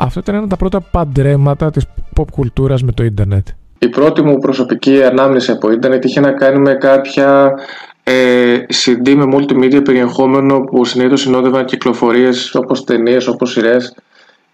Αυτό 0.00 0.20
ήταν 0.20 0.34
ένα 0.34 0.44
από 0.44 0.50
τα 0.50 0.56
πρώτα 0.56 0.80
παντρέματα 0.80 1.70
της 1.70 1.86
pop 2.16 2.24
κουλτούρας 2.32 2.82
με 2.82 2.92
το 2.92 3.04
ίντερνετ. 3.04 3.46
Η 3.78 3.88
πρώτη 3.88 4.22
μου 4.22 4.38
προσωπική 4.38 5.02
ανάμνηση 5.02 5.50
από 5.50 5.70
ίντερνετ 5.70 6.04
είχε 6.04 6.20
να 6.20 6.32
κάνει 6.32 6.58
με 6.58 6.74
κάποια 6.74 7.54
ε, 8.02 8.56
CD 8.74 9.14
με 9.14 9.24
multimedia 9.36 9.84
περιεχόμενο 9.84 10.60
που 10.60 10.84
συνήθως 10.84 11.20
συνόδευαν 11.20 11.64
κυκλοφορίες 11.64 12.54
όπως 12.54 12.84
ταινίες, 12.84 13.26
όπως 13.26 13.50
σειρές 13.50 13.94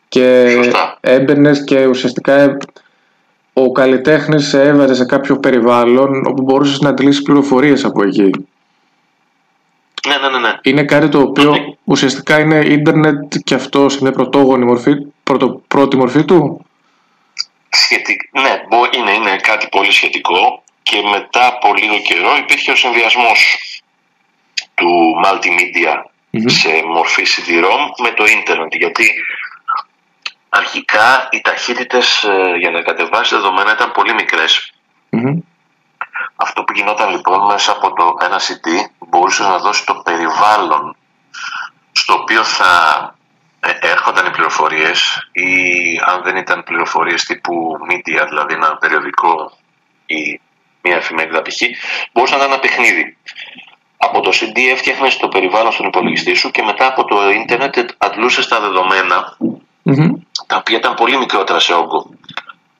και 0.09 0.57
έμπαινες 1.01 1.65
και 1.65 1.87
ουσιαστικά 1.87 2.57
ο 3.53 3.73
καλλιτέχνης 3.73 4.49
σε 4.49 4.63
έβαζε 4.63 4.95
σε 4.95 5.05
κάποιο 5.05 5.37
περιβάλλον 5.37 6.27
όπου 6.27 6.43
μπορούσες 6.43 6.81
να 6.81 6.89
αντιλήσει 6.89 7.23
πληροφορίες 7.23 7.85
από 7.85 8.03
εκεί. 8.07 8.31
Ναι, 10.09 10.17
ναι, 10.21 10.39
ναι, 10.39 10.49
ναι. 10.49 10.59
Είναι 10.63 10.85
κάτι 10.85 11.09
το 11.09 11.21
οποίο 11.21 11.55
ουσιαστικά 11.85 12.39
είναι 12.39 12.65
ίντερνετ 12.65 13.35
και 13.45 13.55
αυτό 13.55 13.89
σε 13.89 13.99
μια 14.03 14.13
πρωτόγονη 14.13 14.65
μορφή, 14.65 14.95
πρώτη 15.69 15.97
μορφή 15.97 16.25
του; 16.25 16.66
Σχετικ... 17.69 18.21
Ναι, 18.33 18.62
είναι, 18.97 19.11
είναι 19.11 19.37
κάτι 19.37 19.69
πολύ 19.71 19.93
σχετικό. 19.93 20.62
και 20.83 21.02
μετά 21.02 21.47
από 21.47 21.75
λίγο 21.75 21.99
καιρό 21.99 22.37
υπήρχε 22.37 22.71
ο 22.71 22.76
συνδυασμός 22.76 23.59
του 24.75 25.14
multimedia 25.25 25.95
σε 26.47 26.83
μορφή 26.95 27.25
CD-ROM 27.26 27.83
με 28.02 28.11
το 28.11 28.25
ίντερνετ 28.25 28.75
γιατί 28.75 29.11
αρχικά 30.49 31.28
οι 31.31 31.40
ταχύτητες 31.40 32.25
ε, 32.25 32.57
για 32.59 32.71
να 32.71 32.83
κατεβάσεις 32.83 33.37
δεδομένα 33.37 33.73
ήταν 33.73 33.93
πολύ 33.93 34.14
Αυτό 36.37 36.64
που 36.64 36.73
γινόταν 36.73 37.11
λοιπόν 37.11 37.45
μέσα 37.45 37.73
από 37.73 37.93
το 37.93 38.16
ένα 38.21 38.40
CD 38.40 38.66
μπορούσες 38.99 39.47
να 39.47 39.59
δώσεις 39.59 39.85
το 39.85 39.95
περιβάλλον 39.95 40.97
στο 41.93 42.14
οποίο 42.14 42.45
θα 42.45 42.73
ε, 43.21 43.24
έρχονταν 43.80 44.26
οι 44.26 44.30
πληροφορίες 44.30 45.28
ή 45.33 45.49
αν 46.04 46.23
δεν 46.23 46.37
ήταν 46.37 46.64
πληροφορίες 46.64 47.25
τύπου 47.25 47.76
media, 47.90 48.26
δηλαδή 48.28 48.54
ένα 48.54 48.76
περιοδικό 48.76 49.52
ή 50.06 50.40
μια 50.83 50.97
εφημερίδα 50.97 51.42
π.χ. 51.42 51.61
μπορούσε 52.12 52.37
να 52.37 52.38
ήταν 52.38 52.52
ένα 52.52 52.61
παιχνίδι. 52.61 53.16
Από 53.97 54.21
το 54.21 54.30
CD 54.35 54.59
έφτιαχνες 54.73 55.16
το 55.16 55.28
περιβάλλον 55.28 55.73
στον 55.73 55.87
υπολογιστή 55.87 56.35
σου 56.35 56.50
και 56.50 56.62
μετά 56.62 56.87
από 56.87 57.04
το 57.04 57.30
ίντερνετ 57.30 57.90
αντλούσες 57.99 58.49
τα 58.49 58.61
δεδομένα 58.61 59.37
τα 60.47 60.56
οποία 60.56 60.76
ήταν 60.76 60.94
πολύ 60.94 61.18
μικρότερα 61.18 61.59
σε 61.59 61.73
όγκο. 61.73 62.11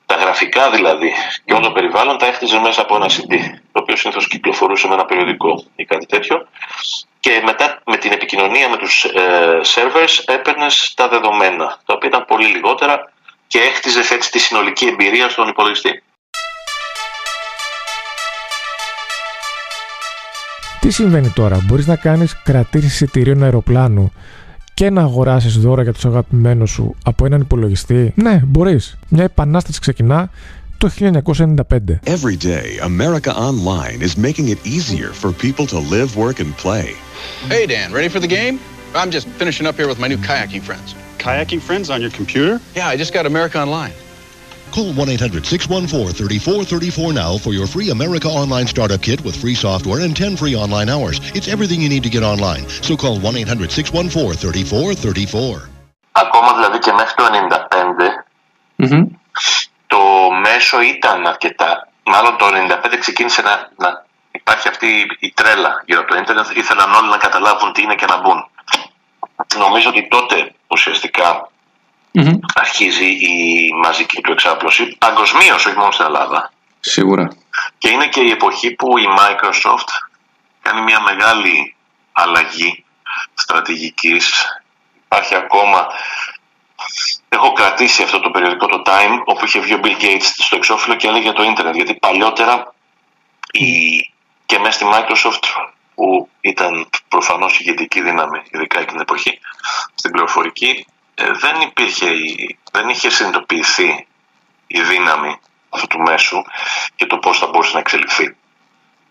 Τα 0.05 0.15
γραφικά 0.15 0.69
δηλαδή 0.71 1.11
και 1.45 1.53
όλο 1.53 1.63
το 1.63 1.71
περιβάλλον 1.71 2.17
τα 2.17 2.25
έχτιζε 2.25 2.59
μέσα 2.59 2.81
από 2.81 2.95
ένα 2.95 3.09
CD, 3.09 3.33
το 3.71 3.79
οποίο 3.81 3.95
συνήθως 3.95 4.27
κυκλοφορούσε 4.27 4.87
με 4.87 4.93
ένα 4.93 5.05
περιοδικό 5.05 5.63
ή 5.75 5.85
κάτι 5.85 6.05
τέτοιο. 6.05 6.47
Και 7.25 7.41
μετά 7.45 7.81
με 7.85 7.97
την 7.97 8.11
επικοινωνία 8.11 8.69
με 8.69 8.77
τους 8.77 9.03
ε, 9.03 9.09
servers 9.75 10.33
έπαιρνες 10.35 10.93
τα 10.95 11.07
δεδομένα, 11.07 11.65
τα 11.85 11.93
οποία 11.93 12.09
ήταν 12.09 12.25
πολύ 12.25 12.47
λιγότερα 12.47 13.11
και 13.47 13.59
έχτιζε 13.59 13.99
έτσι 14.13 14.31
τη 14.31 14.39
συνολική 14.39 14.85
εμπειρία 14.85 15.29
στον 15.29 15.47
υπολογιστή. 15.47 16.03
Τι 20.79 20.91
συμβαίνει 20.91 21.29
τώρα, 21.29 21.63
μπορείς 21.67 21.87
να 21.87 21.95
κάνεις 21.95 22.41
κρατήσεις 22.43 22.93
εισιτηρίων 22.93 23.43
αεροπλάνου 23.43 24.13
και 24.73 24.89
να 24.89 25.01
αγοράσεις 25.01 25.57
δώρα 25.57 25.83
για 25.83 25.93
τους 25.93 26.05
αγαπημένους 26.05 26.71
σου 26.71 26.95
από 27.03 27.25
έναν 27.25 27.41
υπολογιστή; 27.41 28.13
Ναι, 28.15 28.41
μπορείς. 28.43 28.97
Μια 29.09 29.23
επανάσταση 29.23 29.79
ξεκινά 29.79 30.29
το 30.78 30.86
1995. 30.86 31.98
Every 32.16 32.36
day, 32.36 32.78
America 32.92 33.32
Online 33.48 33.98
is 34.06 34.12
making 34.16 34.46
it 34.48 34.58
easier 34.74 35.10
for 35.20 35.30
people 35.46 35.66
to 35.74 35.78
live, 35.94 36.10
work 36.24 36.36
and 36.44 36.52
play. 36.64 36.86
Hey 37.52 37.64
Dan, 37.72 37.88
ready 37.98 38.10
for 38.14 38.20
the 38.26 38.32
game? 38.38 38.54
I'm 39.00 39.10
just 39.16 39.26
finishing 39.40 39.66
up 39.68 39.76
here 39.80 39.88
with 39.92 40.00
my 40.04 40.08
new 40.12 40.20
kayaking 40.28 40.62
friends. 40.68 40.88
Kayaking 41.18 41.60
friends 41.68 41.86
on 41.94 41.98
your 42.04 42.12
computer? 42.20 42.54
Yeah, 42.78 42.92
I 42.92 42.94
just 42.96 43.12
got 43.16 43.22
America 43.26 43.58
Online. 43.64 43.94
Call 44.76 44.90
1-800-614-3434 44.94 47.12
now 47.22 47.32
for 47.44 47.52
your 47.58 47.66
free 47.66 47.90
America 47.90 48.28
Online 48.28 48.66
Startup 48.66 49.02
Kit 49.02 49.20
with 49.26 49.36
free 49.36 49.54
software 49.54 50.00
and 50.04 50.16
10 50.16 50.36
free 50.36 50.54
online 50.56 50.88
hours. 50.88 51.20
It's 51.34 51.48
everything 51.48 51.80
you 51.84 51.88
need 51.88 52.04
to 52.04 52.08
get 52.16 52.22
online. 52.22 52.64
So 52.86 52.96
call 52.96 53.18
1-800-614-3434. 53.18 55.68
Ακόμα 56.12 56.54
δηλαδή 56.56 56.78
και 56.78 56.92
μέχρι 56.92 57.14
το 57.16 57.24
95 57.24 58.24
το 58.78 58.86
Μέσο 60.31 60.81
ήταν 60.81 61.27
αρκετά. 61.27 61.89
Μάλλον 62.03 62.37
το 62.37 62.45
95 62.45 62.97
ξεκίνησε 62.99 63.41
να, 63.41 63.69
να 63.77 64.05
υπάρχει 64.31 64.67
αυτή 64.67 65.05
η 65.19 65.31
τρέλα 65.35 65.83
γύρω 65.85 65.99
από 65.99 66.09
το 66.09 66.17
ίντερνετ. 66.17 66.49
Ήθελαν 66.57 66.93
όλοι 66.93 67.09
να 67.09 67.17
καταλάβουν 67.17 67.73
τι 67.73 67.81
είναι 67.81 67.95
και 67.95 68.05
να 68.05 68.21
μπουν. 68.21 68.49
Νομίζω 69.57 69.89
ότι 69.89 70.07
τότε 70.07 70.53
ουσιαστικά 70.67 71.49
mm-hmm. 72.13 72.39
αρχίζει 72.53 73.05
η 73.05 73.69
μαζική 73.83 74.21
του 74.21 74.31
εξάπλωση 74.31 74.95
παγκοσμίως, 74.97 75.65
όχι 75.65 75.77
μόνο 75.77 75.91
στην 75.91 76.05
Ελλάδα. 76.05 76.51
Σίγουρα. 76.79 77.27
Και 77.77 77.89
είναι 77.89 78.07
και 78.07 78.21
η 78.21 78.29
εποχή 78.29 78.71
που 78.71 78.97
η 78.97 79.05
Microsoft 79.19 79.89
κάνει 80.61 80.81
μια 80.81 81.01
μεγάλη 81.01 81.75
αλλαγή 82.11 82.85
στρατηγικής. 83.33 84.45
Υπάρχει 85.05 85.35
ακόμα... 85.35 85.87
Έχω 87.29 87.53
κρατήσει 87.53 88.03
αυτό 88.03 88.19
το 88.19 88.29
περιοδικό 88.29 88.67
το 88.67 88.81
Time 88.85 89.21
όπου 89.25 89.45
είχε 89.45 89.59
βγει 89.59 89.73
ο 89.73 89.79
Bill 89.83 90.01
Gates 90.01 90.29
στο 90.37 90.55
εξώφυλλο 90.55 90.95
και 90.95 91.07
έλεγε 91.07 91.23
για 91.23 91.33
το 91.33 91.43
ίντερνετ 91.43 91.75
γιατί 91.75 91.95
παλιότερα 91.95 92.73
η... 93.51 93.67
και 94.45 94.59
μέσα 94.59 94.71
στη 94.71 94.85
Microsoft 94.93 95.43
που 95.95 96.29
ήταν 96.41 96.89
προφανώς 97.07 97.59
ηγετική 97.59 98.01
δύναμη 98.01 98.41
ειδικά 98.51 98.79
εκείνη 98.79 98.91
την 98.91 99.01
εποχή 99.01 99.39
στην 99.95 100.11
πληροφορική 100.11 100.85
ε, 101.15 101.31
δεν 101.31 101.61
υπήρχε, 101.61 102.07
δεν 102.71 102.89
είχε 102.89 103.09
συνειδητοποιηθεί 103.09 104.07
η 104.67 104.81
δύναμη 104.81 105.39
αυτού 105.69 105.87
του 105.87 106.01
μέσου 106.01 106.43
και 106.95 107.05
το 107.05 107.17
πώς 107.17 107.37
θα 107.37 107.47
μπορούσε 107.47 107.73
να 107.73 107.79
εξελιχθεί. 107.79 108.35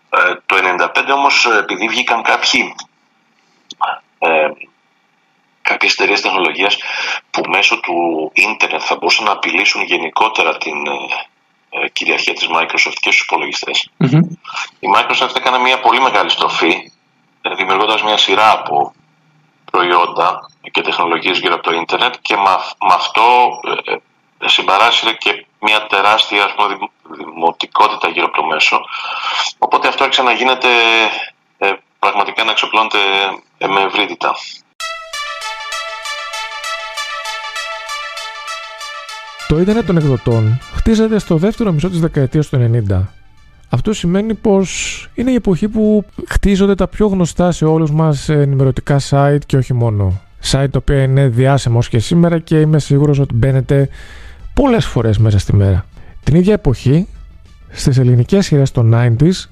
Ε, 0.09 0.35
το 0.45 0.55
1995 0.95 1.09
όμως 1.13 1.45
επειδή 1.45 1.87
βγήκαν 1.87 2.23
κάποιοι 2.23 2.75
ε, 4.19 4.49
κάποιες 5.69 5.93
εταιρείες 5.93 6.21
τεχνολογίας 6.21 6.77
που 7.31 7.41
μέσω 7.49 7.79
του 7.79 7.95
ίντερνετ 8.33 8.81
θα 8.83 8.95
μπορούσαν 8.95 9.25
να 9.25 9.31
απειλήσουν 9.31 9.81
γενικότερα 9.83 10.57
την 10.57 10.77
ε, 11.69 11.89
κυριαρχία 11.89 12.33
της 12.33 12.47
Microsoft 12.55 12.99
και 12.99 13.11
στους 13.11 13.21
υπολογιστες 13.21 13.89
Η 14.79 14.87
Microsoft 14.95 15.35
έκανε 15.35 15.57
μια 15.57 15.79
πολύ 15.79 16.01
μεγάλη 16.01 16.29
στροφή 16.29 16.91
δημιουργώντας 17.57 18.03
μια 18.03 18.17
σειρά 18.17 18.51
από 18.51 18.93
προϊόντα 19.71 20.49
και 20.71 20.81
τεχνολογίες 20.81 21.39
γύρω 21.39 21.53
από 21.53 21.63
το 21.63 21.73
ίντερνετ 21.73 22.13
και 22.21 22.35
με, 22.35 22.49
αυτό 22.93 23.49
ε, 23.87 23.93
ε, 24.39 24.47
συμπαράσυρε 24.47 25.13
και 25.13 25.45
μια 25.59 25.87
τεράστια 25.87 26.43
ας 26.43 26.53
πούμε, 26.53 26.77
δημοτικότητα 27.09 28.07
γύρω 28.09 28.25
από 28.25 28.35
το 28.35 28.45
μέσο. 28.45 28.85
Οπότε 29.57 29.87
αυτό 29.87 30.03
άρχισε 30.03 30.21
να 30.21 30.31
γίνεται 30.31 30.67
ε, 31.57 31.71
πραγματικά 31.99 32.43
να 32.43 32.51
εξοπλώνεται 32.51 32.97
ε, 33.57 33.67
με 33.67 33.81
ευρύτητα. 33.81 34.35
Το 39.47 39.59
ίντερνετ 39.59 39.85
των 39.85 39.97
εκδοτών 39.97 40.59
χτίζεται 40.75 41.19
στο 41.19 41.37
δεύτερο 41.37 41.71
μισό 41.71 41.89
της 41.89 41.99
δεκαετίας 41.99 42.49
του 42.49 42.83
90 42.89 43.03
αυτό 43.75 43.93
σημαίνει 43.93 44.33
πως 44.33 45.09
είναι 45.13 45.31
η 45.31 45.33
εποχή 45.33 45.67
που 45.67 46.05
χτίζονται 46.27 46.75
τα 46.75 46.87
πιο 46.87 47.07
γνωστά 47.07 47.51
σε 47.51 47.65
όλους 47.65 47.91
μας 47.91 48.29
ενημερωτικά 48.29 48.99
site 49.09 49.39
και 49.45 49.57
όχι 49.57 49.73
μόνο. 49.73 50.21
Site 50.43 50.67
το 50.71 50.77
οποίο 50.77 50.99
είναι 50.99 51.27
διάσημος 51.27 51.89
και 51.89 51.99
σήμερα 51.99 52.39
και 52.39 52.59
είμαι 52.59 52.79
σίγουρος 52.79 53.19
ότι 53.19 53.33
μπαίνετε 53.33 53.89
πολλές 54.53 54.85
φορές 54.85 55.17
μέσα 55.17 55.39
στη 55.39 55.55
μέρα. 55.55 55.85
Την 56.23 56.35
ίδια 56.35 56.53
εποχή, 56.53 57.07
στις 57.69 57.97
ελληνικές 57.97 58.45
σειρές 58.45 58.71
των 58.71 58.93
90s, 58.93 59.49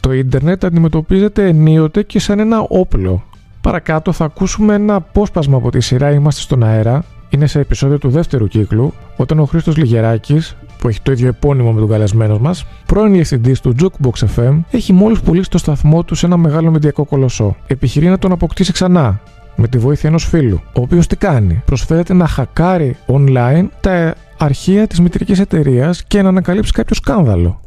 το 0.00 0.12
ίντερνετ 0.12 0.64
αντιμετωπίζεται 0.64 1.46
ενίοτε 1.48 2.02
και 2.02 2.18
σαν 2.18 2.38
ένα 2.38 2.60
όπλο. 2.60 3.24
Παρακάτω 3.60 4.12
θα 4.12 4.24
ακούσουμε 4.24 4.74
ένα 4.74 4.94
απόσπασμα 4.94 5.56
από 5.56 5.70
τη 5.70 5.80
σειρά 5.80 6.10
«Είμαστε 6.10 6.40
στον 6.40 6.62
αέρα», 6.62 7.04
είναι 7.32 7.46
σε 7.46 7.60
επεισόδιο 7.60 7.98
του 7.98 8.08
δεύτερου 8.08 8.46
κύκλου, 8.46 8.92
όταν 9.16 9.38
ο 9.38 9.44
Χρήστος 9.44 9.76
Λιγεράκης 9.76 10.56
που 10.78 10.88
έχει 10.88 11.00
το 11.00 11.12
ίδιο 11.12 11.28
επώνυμο 11.28 11.72
με 11.72 11.80
τον 11.80 11.88
καλεσμένος 11.88 12.38
μας, 12.38 12.66
πρώην 12.86 13.12
διευθυντής 13.12 13.60
του 13.60 13.74
Jukebox 13.80 14.26
FM, 14.36 14.60
έχει 14.70 14.92
μόλις 14.92 15.20
πουλήσει 15.20 15.50
το 15.50 15.58
σταθμό 15.58 16.04
του 16.04 16.14
σε 16.14 16.26
ένα 16.26 16.36
μεγάλο 16.36 16.70
μεντιακό 16.70 17.04
κολοσσό. 17.04 17.56
Επιχειρεί 17.66 18.08
να 18.08 18.18
τον 18.18 18.32
αποκτήσει 18.32 18.72
ξανά 18.72 19.20
με 19.56 19.68
τη 19.68 19.78
βοήθεια 19.78 20.08
ενός 20.08 20.24
φίλου, 20.24 20.60
ο 20.66 20.80
οποίος 20.80 21.06
τι 21.06 21.16
κάνει, 21.16 21.62
προσφέρεται 21.64 22.12
να 22.12 22.26
χακάρει 22.26 22.96
online 23.06 23.66
τα 23.80 24.14
αρχεία 24.38 24.86
της 24.86 25.00
μητρικής 25.00 25.40
εταιρείας 25.40 26.04
και 26.04 26.22
να 26.22 26.28
ανακαλύψει 26.28 26.72
κάποιο 26.72 26.94
σκάνδαλο. 26.94 27.60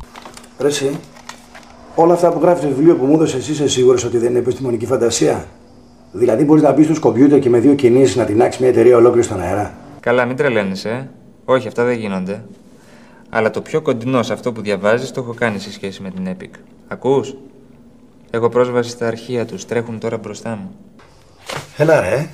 Ρε 0.60 0.68
εσύ, 0.68 0.90
όλα 1.96 2.14
αυτά 2.14 2.30
που 2.30 2.40
γράφεις 2.42 2.64
στο 2.64 2.74
βιβλίο 2.76 2.96
που 2.96 3.06
μου 3.06 3.14
έδωσες 3.14 3.40
εσύ 3.40 3.52
είσαι 3.52 3.68
σίγουρος 3.68 4.04
ότι 4.04 4.18
δεν 4.18 4.30
είναι 4.30 4.40
επιστημονική 4.40 4.86
φαντασία; 4.86 5.46
Δηλαδή 6.18 6.44
μπορείς 6.44 6.64
να 6.64 6.72
μπεις 6.72 6.86
στο 6.86 7.00
κομπιούτερ 7.00 7.40
και 7.40 7.50
με 7.50 7.60
δύο 7.60 7.74
κινήσεις 7.74 8.16
να 8.16 8.26
τεινάξει 8.26 8.62
μια 8.62 8.70
εταιρεία 8.70 8.96
ολόκληρη 8.96 9.26
στον 9.26 9.42
αέρα. 9.42 9.74
Καλά, 10.00 10.26
μην 10.26 10.36
τρελαίνεσαι. 10.36 10.90
Ε. 10.90 11.10
Όχι, 11.46 11.68
αυτά 11.68 11.84
δεν 11.84 11.98
γίνονται 11.98 12.44
αλλά 13.36 13.50
το 13.50 13.62
πιο 13.62 13.82
κοντινό 13.82 14.24
σε 14.24 14.34
αυτό 14.34 14.52
που 14.52 14.62
διαβάζεις 14.62 15.12
το 15.12 15.22
έχω 15.22 15.34
κάνει 15.34 15.60
σε 15.60 15.72
σχέση 15.72 16.02
με 16.02 16.12
την 16.12 16.36
Epic. 16.38 16.60
Ακούς; 16.88 17.36
Έχω 18.30 18.50
πρόσβαση 18.50 18.90
στα 18.90 19.08
αρχεία 19.08 19.46
τους, 19.46 19.66
τρέχουν 19.66 20.00
τώρα 20.00 20.18
μπροστά 20.18 20.56
μου. 20.56 20.76
Έλα 21.78 22.00
ρε. 22.00 22.30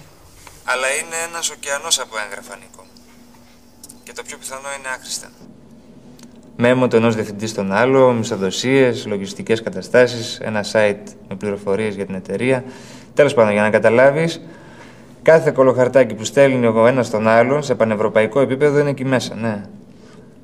Αλλά 0.63 0.87
είναι 0.87 1.15
ένας 1.29 1.49
ωκεανός 1.49 1.99
από 1.99 2.15
έγγραφα, 2.25 2.55
Νίκο. 2.55 2.85
Και 4.03 4.11
το 4.15 4.21
πιο 4.25 4.37
πιθανό 4.37 4.67
είναι 4.79 4.87
άχρηστα. 4.95 5.27
Μέμο 6.57 6.87
το 6.87 6.95
ενός 6.95 7.15
διευθυντή 7.15 7.47
στον 7.47 7.71
άλλο, 7.71 8.11
μισοδοσίες, 8.11 9.05
λογιστικές 9.05 9.61
καταστάσεις, 9.61 10.39
ένα 10.39 10.65
site 10.71 11.13
με 11.29 11.35
πληροφορίες 11.35 11.95
για 11.95 12.05
την 12.05 12.15
εταιρεία. 12.15 12.63
Τέλος 13.13 13.33
πάντων, 13.33 13.51
για 13.51 13.61
να 13.61 13.69
καταλάβεις, 13.69 14.41
κάθε 15.21 15.51
κολοχαρτάκι 15.51 16.13
που 16.13 16.23
στέλνει 16.23 16.67
ο 16.67 16.87
ένας 16.87 17.07
στον 17.07 17.27
άλλον 17.27 17.63
σε 17.63 17.75
πανευρωπαϊκό 17.75 18.39
επίπεδο 18.39 18.79
είναι 18.79 18.89
εκεί 18.89 19.05
μέσα, 19.05 19.35
ναι. 19.35 19.63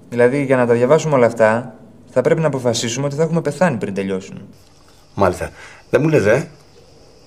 Δηλαδή, 0.09 0.43
για 0.43 0.55
να 0.55 0.65
τα 0.65 0.73
διαβάσουμε 0.73 1.15
όλα 1.15 1.25
αυτά, 1.25 1.75
θα 2.09 2.21
πρέπει 2.21 2.41
να 2.41 2.47
αποφασίσουμε 2.47 3.05
ότι 3.05 3.15
θα 3.15 3.23
έχουμε 3.23 3.41
πεθάνει 3.41 3.77
πριν 3.77 3.93
τελειώσουν. 3.93 4.41
Μάλιστα. 5.13 5.49
Δεν 5.89 6.01
μου 6.01 6.09
λέτε, 6.09 6.31
ε; 6.33 6.47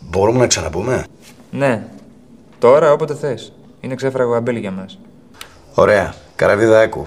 Μπορούμε 0.00 0.38
να 0.38 0.46
ξαναπούμε; 0.46 1.04
Ναι. 1.50 1.86
Τώρα, 2.58 2.92
όποτε 2.92 3.14
θες. 3.14 3.52
Είναι 3.80 3.94
ξέφραγο 3.94 4.34
αμπέλι 4.34 4.58
για 4.58 4.70
μας. 4.70 4.98
Ωραία. 5.74 6.14
Καραβίδα 6.36 6.80
έκου. 6.80 7.06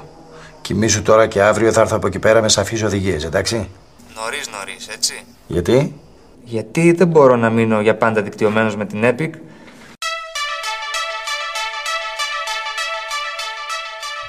Κοιμήσου 0.61 1.01
τώρα 1.01 1.27
και 1.27 1.41
αύριο 1.41 1.71
θα 1.71 1.81
έρθω 1.81 1.95
από 1.95 2.07
εκεί 2.07 2.19
πέρα 2.19 2.41
με 2.41 2.49
σαφείς 2.49 2.83
οδηγίες, 2.83 3.23
εντάξει; 3.23 3.69
Νωρίς 4.15 4.49
νωρίς, 4.57 4.87
έτσι. 4.87 5.25
Γιατί; 5.47 5.99
Γιατί 6.45 6.91
δεν 6.91 7.07
μπορώ 7.07 7.35
να 7.35 7.49
μείνω 7.49 7.81
για 7.81 7.95
πάντα 7.95 8.21
δικτυωμένος 8.21 8.75
με 8.75 8.85
την 8.85 8.99
Epic. 9.03 9.29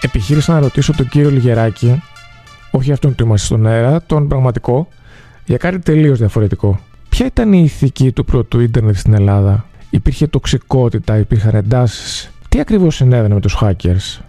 Επιχείρησα 0.00 0.52
να 0.52 0.60
ρωτήσω 0.60 0.92
τον 0.96 1.08
κύριο 1.08 1.30
Λιγεράκη, 1.30 2.02
όχι 2.70 2.92
αυτόν 2.92 3.14
που 3.14 3.24
είμαστε 3.24 3.46
στον 3.46 3.66
αέρα, 3.66 4.02
τον 4.02 4.28
πραγματικό, 4.28 4.88
για 5.44 5.56
κάτι 5.56 5.78
τελείως 5.78 6.18
διαφορετικό. 6.18 6.80
Ποια 7.08 7.26
ήταν 7.26 7.52
η 7.52 7.60
ηθική 7.64 8.12
του 8.12 8.24
πρώτου 8.24 8.60
ίντερνετ 8.60 8.96
στην 8.96 9.14
Ελλάδα; 9.14 9.64
Υπήρχε 9.90 10.26
τοξικότητα, 10.26 11.18
υπήρχαν 11.18 11.54
εντάσεις. 11.54 12.30
Τι 12.48 12.60
ακριβώς 12.60 12.94
συνέβαινε 12.94 13.34
με 13.34 13.40
τους 13.40 13.58
hackers; 13.60 14.20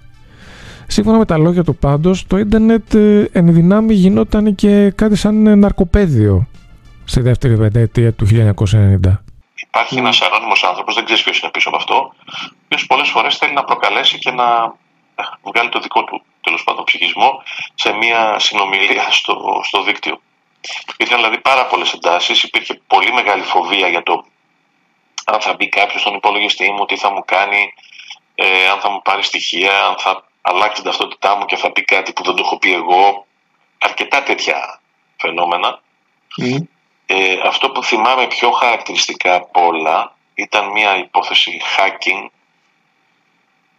Σύμφωνα 0.88 1.18
με 1.18 1.26
τα 1.26 1.38
λόγια 1.38 1.64
του 1.64 1.76
πάντως, 1.76 2.28
το 2.28 2.38
ίντερνετ 2.38 2.94
ε, 2.94 3.30
εν 3.32 3.54
δυνάμει 3.54 3.94
γινόταν 3.94 4.56
και 4.56 4.92
κάτι 4.96 5.16
σαν 5.16 5.60
ναρκοπαίδιο 5.60 6.48
στη 7.06 7.22
δεύτερη 7.22 7.58
πενταετία 7.58 8.14
του 8.14 8.28
1990. 8.28 9.18
Υπάρχει 9.56 9.98
ένας 9.98 10.22
ανώνυμος 10.22 10.64
άνθρωπος, 10.64 10.96
δεν 10.96 11.06
ξέρεις 11.06 11.24
ποιος 11.24 11.40
είναι 11.40 11.52
πίσω 11.52 11.70
από 11.70 11.78
αυτό, 11.78 11.96
ο 11.96 12.56
οποίος 12.66 12.86
πολλές 12.86 13.10
φορές 13.10 13.38
θέλει 13.38 13.54
να 13.54 13.64
προκαλέσει 13.64 14.20
και 14.20 14.32
να 14.32 14.74
ε, 15.16 15.24
βγάλει 15.42 15.70
το 15.70 15.80
δικό 15.80 16.04
του 16.04 16.22
τέλος 16.42 16.64
πάντων 16.64 16.84
ψυχισμό 16.84 17.44
σε 17.76 17.92
μια 17.92 18.40
συνομιλία 18.40 19.12
στο, 19.12 19.62
στο 19.64 19.84
δίκτυο. 19.84 20.22
Υπήρχαν 20.94 21.18
δηλαδή 21.18 21.40
πάρα 21.40 21.66
πολλές 21.66 21.94
εντάσεις, 21.94 22.44
υπήρχε 22.44 22.82
πολύ 22.88 23.14
μεγάλη 23.14 23.44
φοβία 23.44 23.88
για 23.88 24.04
το 24.04 24.26
αν 25.26 25.42
θα 25.42 25.54
μπει 25.54 25.70
κάποιος 25.70 26.02
στον 26.02 26.16
υπολογιστή 26.16 26.72
μου, 26.72 26.86
τι 26.86 26.98
θα 26.98 27.12
μου 27.12 27.24
κάνει, 27.26 27.74
ε, 28.36 28.68
αν 28.68 28.80
θα 28.80 28.90
μου 28.90 29.02
πάρει 29.02 29.24
στοιχεία, 29.24 29.86
αν 29.86 29.96
θα 29.98 30.28
αλλάξει 30.42 30.82
την 30.82 30.84
ταυτότητά 30.84 31.36
μου 31.38 31.46
και 31.46 31.56
θα 31.56 31.72
πει 31.72 31.82
κάτι 31.82 32.14
που 32.14 32.24
δεν 32.24 32.36
το 32.36 32.42
έχω 32.46 32.58
πει 32.58 32.74
εγώ. 32.74 33.26
Αρκετά 33.78 34.24
τέτοια 34.24 34.82
φαινόμενα. 35.18 35.82
Ε, 37.06 37.36
αυτό 37.44 37.70
που 37.70 37.84
θυμάμαι 37.84 38.28
πιο 38.28 38.52
χαρακτηριστικά 38.52 39.36
από 39.36 39.66
όλα 39.66 40.16
ήταν 40.34 40.72
μια 40.72 40.98
υπόθεση 40.98 41.62
hacking. 41.78 42.30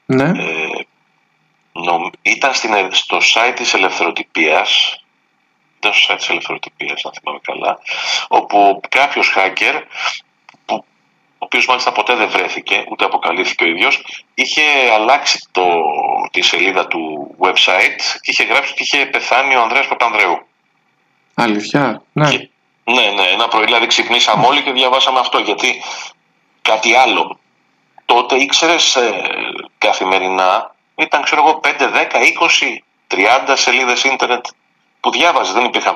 Ναι. 0.07 0.25
Ε, 0.25 0.87
ήταν 2.23 2.55
στην, 2.55 2.93
στο 2.93 3.17
site 3.17 3.53
της 3.57 3.75
ελευθεροτυπίας 3.75 5.01
ήταν 5.79 5.93
στο 5.93 6.15
site 6.15 6.17
της 6.17 6.29
ελευθεροτυπίας 6.29 7.05
αν 7.05 7.13
θυμάμαι 7.13 7.41
καλά 7.43 7.79
όπου 8.29 8.81
κάποιος 8.89 9.35
hacker 9.37 9.81
που, 10.65 10.75
ο 10.75 10.85
οποίος 11.39 11.67
μάλιστα 11.67 11.93
ποτέ 11.93 12.15
δεν 12.15 12.31
βρέθηκε 12.31 12.85
ούτε 12.91 13.05
αποκαλύφθηκε 13.05 13.65
ο 13.65 13.67
ίδιος 13.67 14.25
είχε 14.35 14.63
αλλάξει 14.93 15.49
το, 15.51 15.83
τη 16.31 16.43
σελίδα 16.43 16.87
του 16.87 17.35
website 17.41 18.01
και 18.21 18.31
είχε 18.31 18.45
γράψει 18.45 18.73
ότι 18.73 18.83
είχε 18.83 19.07
πεθάνει 19.07 19.57
ο 19.57 19.63
Ανδρέας 19.63 19.87
Παπανδρέου 19.87 20.47
Αλήθεια, 21.35 22.03
ναι. 22.13 22.31
Και, 22.31 22.49
ναι, 22.91 23.11
ναι, 23.11 23.23
ένα 23.23 23.49
πρωί 23.49 23.65
δηλαδή 23.65 23.87
ξυπνήσαμε 23.87 24.47
όλοι 24.47 24.63
και 24.63 24.73
διαβάσαμε 24.73 25.19
αυτό 25.19 25.39
γιατί 25.39 25.83
κάτι 26.63 26.95
άλλο. 26.95 27.39
Τότε 28.05 28.37
ήξερες 28.37 28.97
ε, 28.97 29.25
καθημερινά, 29.79 30.75
ήταν 30.95 31.23
ξέρω 31.23 31.43
εγώ 31.47 31.61
5, 31.65 31.69
10, 31.69 31.79
20, 33.09 33.49
30 33.49 33.53
σελίδες 33.55 34.05
ίντερνετ 34.05 34.47
που 35.01 35.11
διάβαζες, 35.11 35.55
δεν 35.55 35.65
υπήρχαν 35.65 35.95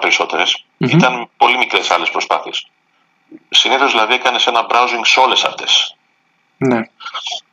Ήταν 0.78 1.30
πολύ 1.36 1.56
μικρές 1.56 1.90
άλλες 1.90 2.10
προσπάθειες. 2.10 2.66
Συνήθως 3.50 3.90
δηλαδή 3.90 4.14
έκανες 4.14 4.46
ένα 4.46 4.66
browsing 4.70 5.00
σε 5.02 5.20
όλες 5.20 5.44
αυτές. 5.44 5.96
Ναι. 6.56 6.80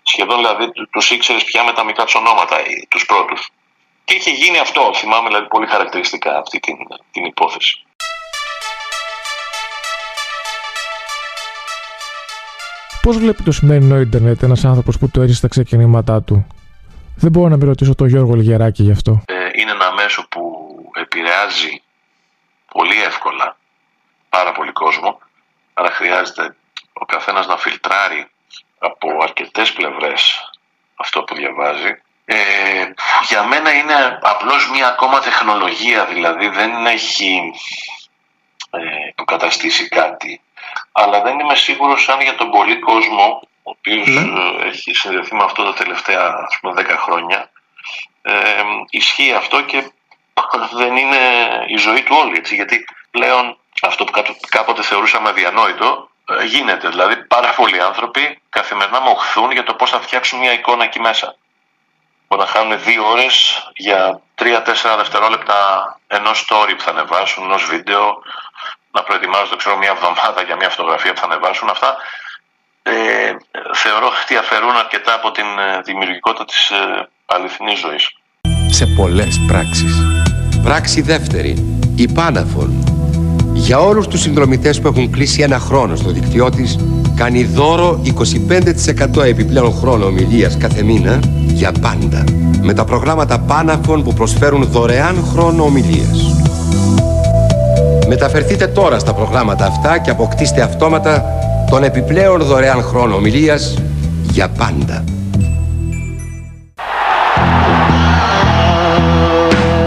Σχεδόν 0.04 0.38
δηλαδή 0.38 0.72
του 0.72 1.02
ήξερες 1.10 1.44
πια 1.44 1.64
με 1.64 1.74
τα 1.74 1.84
μικρά 1.84 2.04
τους 2.04 2.16
ονόματα, 2.16 2.58
τους 2.90 3.06
πρώτους. 3.06 3.50
Και 4.04 4.14
είχε 4.14 4.32
γίνει 4.32 4.58
αυτό, 4.58 4.92
θυμάμαι 4.94 5.28
δηλαδή 5.28 5.48
πολύ 5.48 5.68
χαρακτηριστικά 5.68 6.38
αυτή 6.38 6.60
την, 6.60 6.78
την 7.12 7.26
υπόθεση. 7.26 7.87
Πώς 13.08 13.18
βλέπει 13.18 13.44
το 13.44 13.52
σημερινό 13.52 14.00
Ιντερνετ 14.00 14.44
ένας 14.44 14.66
άνθρωπος 14.66 14.98
που 14.98 15.10
το 15.10 15.22
έζησε 15.22 15.38
στα 15.38 15.48
ξεκινήματά 15.48 16.22
του; 16.22 16.48
Δεν 17.16 17.32
μπορώ 17.32 17.48
να 17.48 17.58
μην 17.58 17.68
ρωτήσω 17.68 17.96
τον 17.96 18.08
Γιώργο 18.08 18.34
Λιγεράκη 18.34 18.84
γι' 18.84 18.92
αυτό. 18.92 19.22
Ε, 19.26 19.50
είναι 19.54 19.72
ένα 19.72 19.94
μέσο 19.94 20.28
που 20.30 20.42
επηρεάζει 20.96 21.82
πολύ 22.74 23.02
εύκολα 23.04 23.58
πάρα 24.30 24.52
πολύ 24.52 24.72
κόσμο. 24.72 25.20
Άρα 25.74 25.92
χρειάζεται 25.92 26.56
ο 26.94 27.06
καθένας 27.06 27.48
να 27.48 27.58
φιλτράρει 27.58 28.28
από 28.80 29.08
αρκετές 29.22 29.74
πλευρές 29.74 30.52
αυτό 30.96 31.24
που 31.24 31.36
διαβάζει. 31.36 32.02
Ε, 32.26 32.38
για 33.30 33.44
μένα 33.44 33.72
είναι 33.74 34.20
απλώς 34.22 34.70
μια 34.72 34.88
ακόμα 34.88 35.20
τεχνολογία, 35.20 36.06
δηλαδή 36.06 36.48
δεν 36.50 36.86
έχει 36.86 37.52
ε, 38.70 39.08
υποκαταστήσει 39.10 39.88
κάτι 39.88 40.42
αλλά 40.92 41.22
δεν 41.22 41.40
είμαι 41.40 41.56
σίγουρος 41.56 42.10
αν 42.10 42.22
για 42.22 42.36
τον 42.36 42.50
πολύ 42.50 42.80
κόσμο, 42.80 43.42
ο 43.64 43.70
οποίος 43.70 44.08
ναι. 44.08 44.22
Ε, 44.22 44.68
έχει 44.68 44.94
συνδεθεί 44.94 45.36
με 45.36 45.44
αυτό 45.44 45.64
τα 45.64 45.74
τελευταία 45.74 46.46
ας 46.48 46.58
πούμε, 46.60 46.74
10 46.74 46.98
χρόνια, 46.98 47.50
ε, 48.22 48.34
ισχύει 48.90 49.34
αυτό 49.34 49.62
και 49.62 49.92
δεν 50.72 50.98
είναι 50.98 51.18
η 51.68 51.78
ζωή 51.78 52.04
του 52.04 52.16
όλη. 52.20 52.38
Έτσι, 52.38 52.56
γιατί 52.56 52.86
πλέον 53.12 53.58
αυτό 53.82 54.04
που 54.04 54.24
κάποτε 54.50 54.82
θεωρούσαμε 54.82 55.30
αδιανόητο 55.30 56.10
ε, 56.30 56.46
γίνεται. 56.46 56.90
Δηλαδή 56.90 57.16
πάρα 57.16 57.54
πολλοί 57.54 57.82
άνθρωποι 57.82 58.42
καθημερινά 58.50 59.00
μοχθούν 59.00 59.52
για 59.52 59.64
το 59.64 59.74
πώς 59.74 59.90
θα 59.90 60.00
φτιάξουν 60.00 60.40
μια 60.40 60.54
εικόνα 60.54 60.84
εκεί 60.84 61.00
μέσα. 61.00 61.36
Μπορεί 62.28 62.42
να 62.42 62.48
χάνουν 62.48 62.84
δύο 62.84 63.10
ώρες 63.10 63.68
για 63.76 64.22
τρία-τέσσερα 64.36 64.98
δευτερόλεπτα 64.98 66.00
ενός 66.08 66.48
story 66.50 66.74
που 66.78 66.84
θα 66.84 66.92
ανεβάσουν, 66.92 67.44
ενός 67.44 67.66
βίντεο, 67.66 68.22
να 68.92 69.04
προετοιμάζονται 69.04 69.56
ξέρω, 69.56 69.78
μια 69.78 69.94
εβδομάδα 69.96 70.42
για 70.48 70.56
μια 70.56 70.70
φωτογραφία 70.70 71.14
που 71.14 71.20
θα 71.20 71.26
ανεβάσουν 71.26 71.70
αυτά 71.70 71.98
ε, 72.90 73.36
θεωρώ 73.74 74.08
ότι 74.24 74.36
αφαιρούν 74.36 74.76
αρκετά 74.84 75.14
από 75.14 75.32
την 75.32 75.46
ε, 75.68 75.82
δημιουργικότητα 75.86 76.46
της 76.46 76.70
ε, 76.70 77.08
αληθινής 77.26 77.80
ζωής. 77.80 78.06
Σε 78.70 78.86
πολλές 78.86 79.40
πράξεις. 79.48 79.94
Πράξη 80.64 81.02
δεύτερη. 81.02 81.52
Η 81.96 82.12
Πάναφων. 82.12 82.70
Για 83.54 83.80
όλους 83.80 84.08
τους 84.08 84.22
συνδρομητές 84.22 84.82
που 84.82 84.88
έχουν 84.88 85.12
κλείσει 85.12 85.42
ένα 85.42 85.60
χρόνο 85.60 85.96
στο 85.96 86.10
δικτυό 86.10 86.50
της, 86.50 86.78
κάνει 87.16 87.44
δώρο 87.44 88.02
25% 89.18 89.24
επιπλέον 89.24 89.74
χρόνο 89.74 90.06
ομιλίας 90.06 90.58
κάθε 90.58 90.84
μήνα 90.84 91.20
για 91.48 91.72
πάντα. 91.82 92.24
Με 92.62 92.74
τα 92.74 92.86
προγράμματα 92.86 93.40
Πάναφων 93.40 94.04
που 94.04 94.14
προσφέρουν 94.14 94.64
δωρεάν 94.64 95.24
χρόνο 95.32 95.64
ομιλίας. 95.64 96.47
Μεταφερθείτε 98.08 98.68
τώρα 98.68 99.00
στα 99.00 99.14
προγράμματα 99.14 99.66
αυτά 99.66 99.98
και 99.98 100.10
αποκτήστε 100.10 100.62
αυτόματα 100.62 101.26
τον 101.70 101.84
επιπλέον 101.84 102.42
δωρεάν 102.42 102.82
χρόνο 102.82 103.16
ομιλίας 103.16 103.78
για 104.32 104.50
πάντα. 104.50 105.04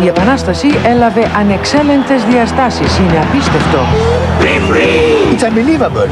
Η 0.02 0.06
Επανάσταση 0.06 0.66
έλαβε 0.85 1.30
ανεξέλεγκτες 1.38 2.24
διαστάσεις. 2.24 2.98
Είναι 2.98 3.18
απίστευτο. 3.28 3.78
It's 5.33 5.42
unbelievable. 5.42 6.11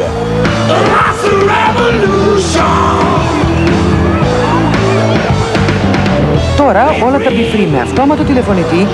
Τώρα 6.63 6.85
όλα 7.07 7.19
τα 7.19 7.31
μπιφρί 7.31 7.67
με 7.73 7.81
αυτόματο 7.81 8.23
τηλεφωνητή, 8.23 8.87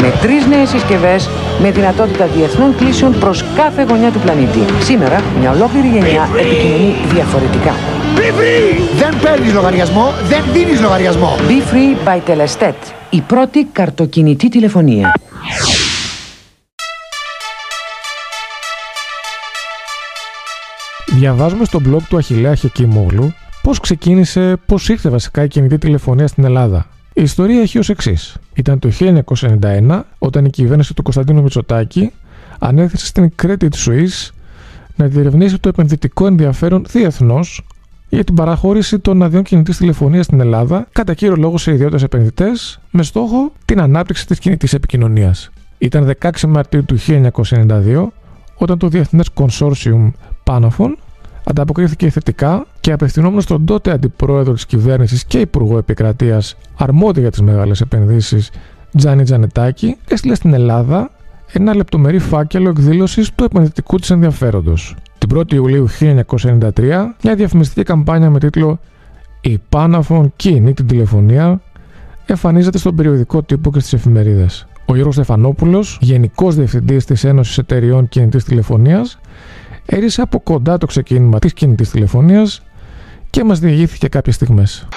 με 0.00 0.12
τρεις 0.20 0.46
νέες 0.46 0.68
συσκευές, 0.68 1.30
με 1.60 1.70
δυνατότητα 1.70 2.26
διεθνών 2.26 2.76
κλήσεων 2.76 3.18
προς 3.18 3.44
κάθε 3.56 3.82
γωνιά 3.82 4.10
του 4.10 4.18
πλανήτη. 4.18 4.58
Σήμερα 4.80 5.22
μια 5.40 5.50
ολόκληρη 5.50 5.88
γενιά 5.88 6.28
επικοινωνεί 6.38 6.94
διαφορετικά. 7.12 7.74
Δεν 8.98 9.20
παίρνεις 9.22 9.52
λογαριασμό, 9.52 10.12
δεν 10.28 10.42
δίνεις 10.52 10.80
λογαριασμό. 10.80 11.36
Be 11.38 11.74
Free 11.74 12.08
by 12.08 12.18
Telestet, 12.30 12.74
η 13.10 13.20
πρώτη 13.20 13.64
καρτοκινητή 13.72 14.48
τηλεφωνία. 14.48 15.12
Διαβάζουμε 21.06 21.64
στο 21.64 21.80
blog 21.88 22.02
του 22.08 22.16
Αχιλέα 22.16 22.54
Χεκίμογλου 22.54 23.34
πώς 23.62 23.80
ξεκίνησε, 23.80 24.56
πώς 24.66 24.88
ήρθε 24.88 25.08
βασικά 25.08 25.42
η 25.42 25.48
κινητή 25.48 25.78
τηλεφωνία 25.78 26.26
στην 26.26 26.44
Ελλάδα. 26.44 26.86
Η 27.18 27.22
ιστορία 27.22 27.60
έχει 27.60 27.78
ως 27.78 27.88
εξής. 27.88 28.36
Ήταν 28.54 28.78
το 28.78 28.90
1991 29.60 30.00
όταν 30.18 30.44
η 30.44 30.50
κυβέρνηση 30.50 30.94
του 30.94 31.02
Κωνσταντίνου 31.02 31.42
Μητσοτάκη 31.42 32.12
ανέθεσε 32.58 33.06
στην 33.06 33.32
Credit 33.42 33.68
Suisse 33.84 34.30
να 34.96 35.06
διερευνήσει 35.06 35.58
το 35.58 35.68
επενδυτικό 35.68 36.26
ενδιαφέρον 36.26 36.84
διεθνώς 36.88 37.66
για 38.08 38.24
την 38.24 38.34
παραχώρηση 38.34 38.98
των 38.98 39.22
αδειών 39.22 39.42
κινητής 39.42 39.76
τηλεφωνίας 39.76 40.24
στην 40.24 40.40
Ελλάδα, 40.40 40.86
κατά 40.92 41.14
κύριο 41.14 41.36
λόγο 41.36 41.58
σε 41.58 41.72
ιδιώτες 41.72 42.02
επενδυτές, 42.02 42.80
με 42.90 43.02
στόχο 43.02 43.52
την 43.64 43.80
ανάπτυξη 43.80 44.26
της 44.26 44.38
κινητής 44.38 44.72
επικοινωνίας. 44.72 45.50
Ήταν 45.78 46.14
16 46.20 46.46
Μαρτίου 46.48 46.84
του 46.84 46.96
1992 46.98 48.12
όταν 48.54 48.78
το 48.78 48.88
Διεθνές 48.88 49.28
Consortium 49.34 50.10
Panaphone 50.44 50.94
ανταποκρίθηκε 51.44 52.10
θετικά 52.10 52.66
και 52.86 52.92
απευθυνόμενος 52.92 53.44
στον 53.44 53.64
τότε 53.64 53.90
αντιπρόεδρο 53.90 54.52
της 54.52 54.66
κυβέρνησης 54.66 55.24
και 55.24 55.38
υπουργό 55.38 55.78
επικρατείας 55.78 56.56
αρμόδιο 56.76 57.22
για 57.22 57.30
τις 57.30 57.40
μεγάλες 57.40 57.80
επενδύσεις, 57.80 58.50
Τζάνι 58.96 59.22
Τζανετάκη, 59.22 59.96
έστειλε 60.08 60.34
στην 60.34 60.54
Ελλάδα 60.54 61.10
ένα 61.52 61.74
λεπτομερή 61.74 62.18
φάκελο 62.18 62.68
εκδήλωσης 62.68 63.34
του 63.34 63.44
επενδυτικού 63.44 63.98
της 63.98 64.10
ενδιαφέροντος. 64.10 64.96
Την 65.18 65.38
1η 65.38 65.52
Ιουλίου 65.52 65.88
1993, 65.88 67.16
μια 67.22 67.34
διαφημιστική 67.34 67.82
καμπάνια 67.82 68.30
με 68.30 68.38
τίτλο 68.38 68.78
Η 69.40 69.60
Πάναφων 69.68 70.32
κινεί 70.36 70.72
την 70.72 70.86
τηλεφωνία 70.86 71.60
εμφανίζεται 72.26 72.78
στον 72.78 72.94
περιοδικό 72.94 73.42
τύπο 73.42 73.70
και 73.70 73.80
στις 73.80 73.92
εφημερίδες. 73.92 74.66
Ο 74.86 74.94
Γιώργος 74.94 75.14
Στεφανόπουλος, 75.14 75.98
Γενικός 76.00 76.54
Διευθυντής 76.54 77.04
της 77.04 77.24
Ένωσης 77.24 77.58
Εταιριών 77.58 78.08
Κινητής 78.08 78.44
Τηλεφωνίας, 78.44 79.18
έρισε 79.86 80.22
από 80.22 80.40
κοντά 80.40 80.78
το 80.78 80.86
ξεκίνημα 80.86 81.38
της 81.38 81.52
κινητής 81.52 81.90
τηλεφωνίας 81.90 82.60
και 83.30 83.44
μας 83.44 83.58
διηγήθηκε 83.58 84.08
κάποιες 84.08 84.34
στιγμές. 84.34 84.88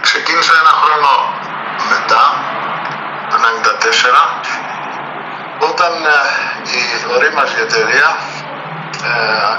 Ξεκίνησα 0.00 0.54
ένα 0.62 0.74
χρόνο 0.82 1.12
μετά, 1.92 2.22
το 3.30 3.36
1994, 3.78 4.32
όταν 5.70 5.92
ε, 6.14 6.18
η 6.78 6.82
δωρή 7.06 7.30
μας 7.36 7.50
η 7.58 7.60
εταιρεία 7.66 8.08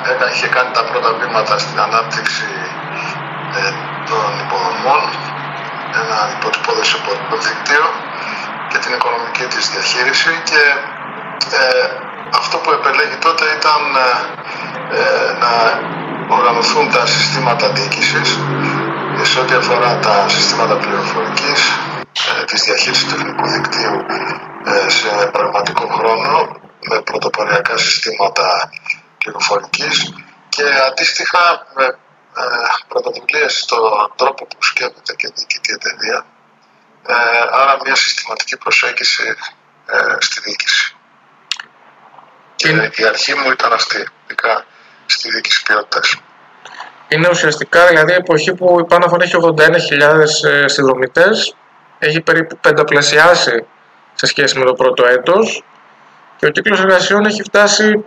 ε, 0.09 0.31
είχε 0.33 0.47
κάνει 0.55 0.71
τα 0.77 0.83
πρώτα 0.89 1.09
βήματα 1.19 1.57
στην 1.63 1.79
ανάπτυξη 1.87 2.51
ε, 3.59 3.71
των 4.09 4.29
υποδομών, 4.43 5.01
ένα 6.01 6.17
υποτυπώδες 6.35 6.89
δίκτυο 7.45 7.85
και 8.69 8.77
την 8.83 8.91
οικονομική 8.97 9.45
της 9.53 9.63
διαχείριση 9.73 10.33
και 10.49 10.63
ε, 11.61 11.85
αυτό 12.39 12.55
που 12.57 12.71
επελέγει 12.79 13.17
τότε 13.27 13.45
ήταν 13.59 13.81
ε, 14.07 14.11
ε, 14.99 15.29
να 15.43 15.51
οργανωθούν 16.29 16.91
τα 16.91 17.05
συστήματα 17.05 17.71
διοίκησης 17.71 18.37
σε 19.21 19.39
ό,τι 19.39 19.53
αφορά 19.53 19.99
τα 19.99 20.27
συστήματα 20.27 20.75
πληροφορικής, 20.77 21.61
ε, 22.41 22.43
της 22.43 22.63
διαχείρισης 22.63 23.05
του 23.07 23.15
εθνικού 23.15 23.47
δικτύου 23.47 24.05
σε 24.87 25.29
πραγματικό 25.31 25.87
χρόνο 25.87 26.61
με 26.89 27.01
πρωτοποριακά 27.01 27.77
συστήματα 27.77 28.69
πληροφορικής 29.17 30.13
και 30.49 30.63
αντίστοιχα 30.87 31.67
με 31.75 31.97
πρωτοβουλίες 32.87 33.59
στον 33.59 34.13
τρόπο 34.15 34.45
που 34.45 34.57
σκέφτεται 34.59 35.13
και 35.15 35.31
διοικητή 35.35 35.73
εταιρεία 35.73 36.25
άρα 37.51 37.77
μια 37.85 37.95
συστηματική 37.95 38.57
προσέγγιση 38.57 39.35
στη 40.19 40.39
διοίκηση. 40.39 40.95
Και 42.55 42.91
η 42.95 43.05
αρχή 43.05 43.33
μου 43.33 43.51
ήταν 43.51 43.73
αυτή, 43.73 44.07
ειδικά 44.23 44.65
στη 45.05 45.29
διοίκηση 45.29 45.63
ποιότητας. 45.63 46.15
Είναι 47.07 47.29
ουσιαστικά 47.29 47.87
δηλαδή 47.87 48.11
η 48.11 48.15
εποχή 48.15 48.53
που 48.53 48.79
η 48.79 48.85
Πάναφων 48.85 49.21
έχει 49.21 49.35
81.000 49.57 49.69
συνδρομητές, 50.65 51.55
έχει 51.99 52.21
περίπου 52.21 52.57
πενταπλασιάσει 52.57 53.65
σε 54.13 54.25
σχέση 54.25 54.59
με 54.59 54.65
το 54.65 54.73
πρώτο 54.73 55.05
έτος 55.05 55.63
και 56.37 56.45
ο 56.45 56.49
κύκλος 56.49 56.79
εργασιών 56.79 57.25
έχει 57.25 57.43
φτάσει, 57.43 58.05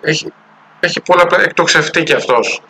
έχει, 0.00 0.32
έχει 0.80 1.00
πολλά, 1.00 1.26
εκτοξευτεί 1.38 2.02
και 2.02 2.14
αυτός. 2.14 2.62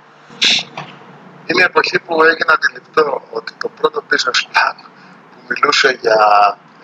Είναι 1.47 1.61
η 1.61 1.65
εποχή 1.65 1.99
που 2.01 2.23
έγινε 2.23 2.53
αντιληπτό 2.55 3.23
ότι 3.31 3.53
το 3.59 3.71
πρώτο 3.81 4.05
business 4.11 4.41
plan 4.47 4.75
που 5.31 5.39
μιλούσε 5.49 5.99
για 6.01 6.19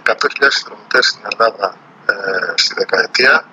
100.000 0.05 0.15
συνδρομητές 0.49 1.07
στην 1.07 1.23
Ελλάδα 1.33 1.77
ε, 2.07 2.53
στη 2.55 2.75
δεκαετία 2.75 3.45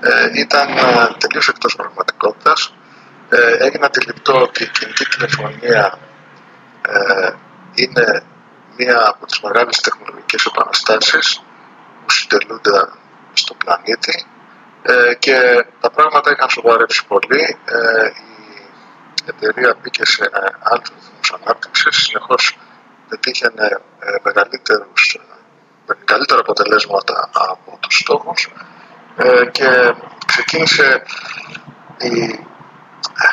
ε, 0.00 0.40
ήταν 0.40 0.68
ε, 0.68 1.14
τελείως 1.18 1.48
εκτός 1.48 1.76
πραγματικότητας. 1.76 2.74
Ε, 3.28 3.56
έγινε 3.64 3.86
αντιληπτό 3.86 4.40
ότι 4.40 4.62
η 4.62 4.68
κινητή 4.68 5.08
τηλεφωνία 5.08 5.98
ε, 6.88 7.30
είναι 7.74 8.22
μία 8.76 9.08
από 9.08 9.26
τις 9.26 9.40
μεγάλες 9.40 9.80
τεχνολογικές 9.80 10.44
επαναστάσεις 10.44 11.42
που 12.00 12.10
συντελούνται 12.10 12.88
στο 13.32 13.54
πλανήτη 13.54 14.26
ε, 14.82 15.14
και 15.14 15.66
τα 15.80 15.90
πράγματα 15.90 16.30
είχαν 16.30 16.48
σοβαρεύσει 16.48 17.06
πολύ. 17.06 17.56
Ε, 17.64 18.10
η 19.24 19.24
εταιρεία 19.26 19.76
μπήκε 19.80 20.06
σε 20.06 20.30
άλλους 20.60 20.88
ρυθμούς 20.88 21.32
ανάπτυξης, 21.40 21.96
συνεχώς 21.96 22.58
πετύχαινε 23.08 23.66
ε, 23.98 24.16
μεγαλύτερους, 24.22 25.18
μεγαλύτερα 25.86 26.40
αποτελέσματα 26.40 27.30
από 27.32 27.78
τους 27.80 27.96
στόχους 27.98 28.44
ε, 28.44 28.54
και 29.50 29.94
ξεκίνησε 30.26 31.02
η 31.98 32.22
ε, 33.18 33.28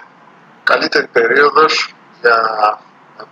καλύτερη 0.63 1.07
περίοδος 1.07 1.93
για 2.21 2.39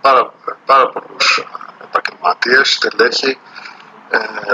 πάρα, 0.00 0.32
πάρα 0.64 0.88
πολλούς 0.88 1.44
επαγγελματίες, 1.82 2.72
στελέχη 2.72 3.38
ε, 4.10 4.52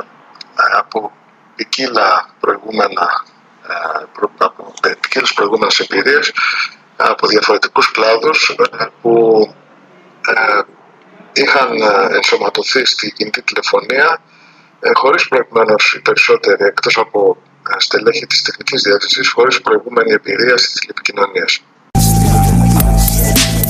από 0.78 1.12
ποικίλα 1.55 2.28
προηγούμενα 2.40 3.24
από 4.38 4.72
ποικίλες 5.00 5.33
προηγούμενες 5.33 5.78
εμπειρίες 5.78 6.33
από 6.96 7.26
διαφορετικούς 7.26 7.90
κλάδους 7.90 8.57
που 9.02 9.55
είχαν 11.33 11.83
ενσωματωθεί 12.11 12.85
στη 12.85 13.12
κινητή 13.12 13.42
τηλεφωνία 13.42 14.20
χωρίς 14.94 15.28
προηγουμένως 15.28 15.94
οι 15.94 16.00
περισσότεροι 16.00 16.64
εκτός 16.64 16.98
από 16.98 17.37
στελέχη 17.79 18.27
της 18.27 18.42
τεχνικής 18.42 18.83
διεύθυνσης 18.83 19.29
χωρίς 19.29 19.61
προηγούμενη 19.61 20.12
εμπειρία 20.12 20.57
στις 20.57 20.72
τηλεπικοινωνίες. 20.81 21.61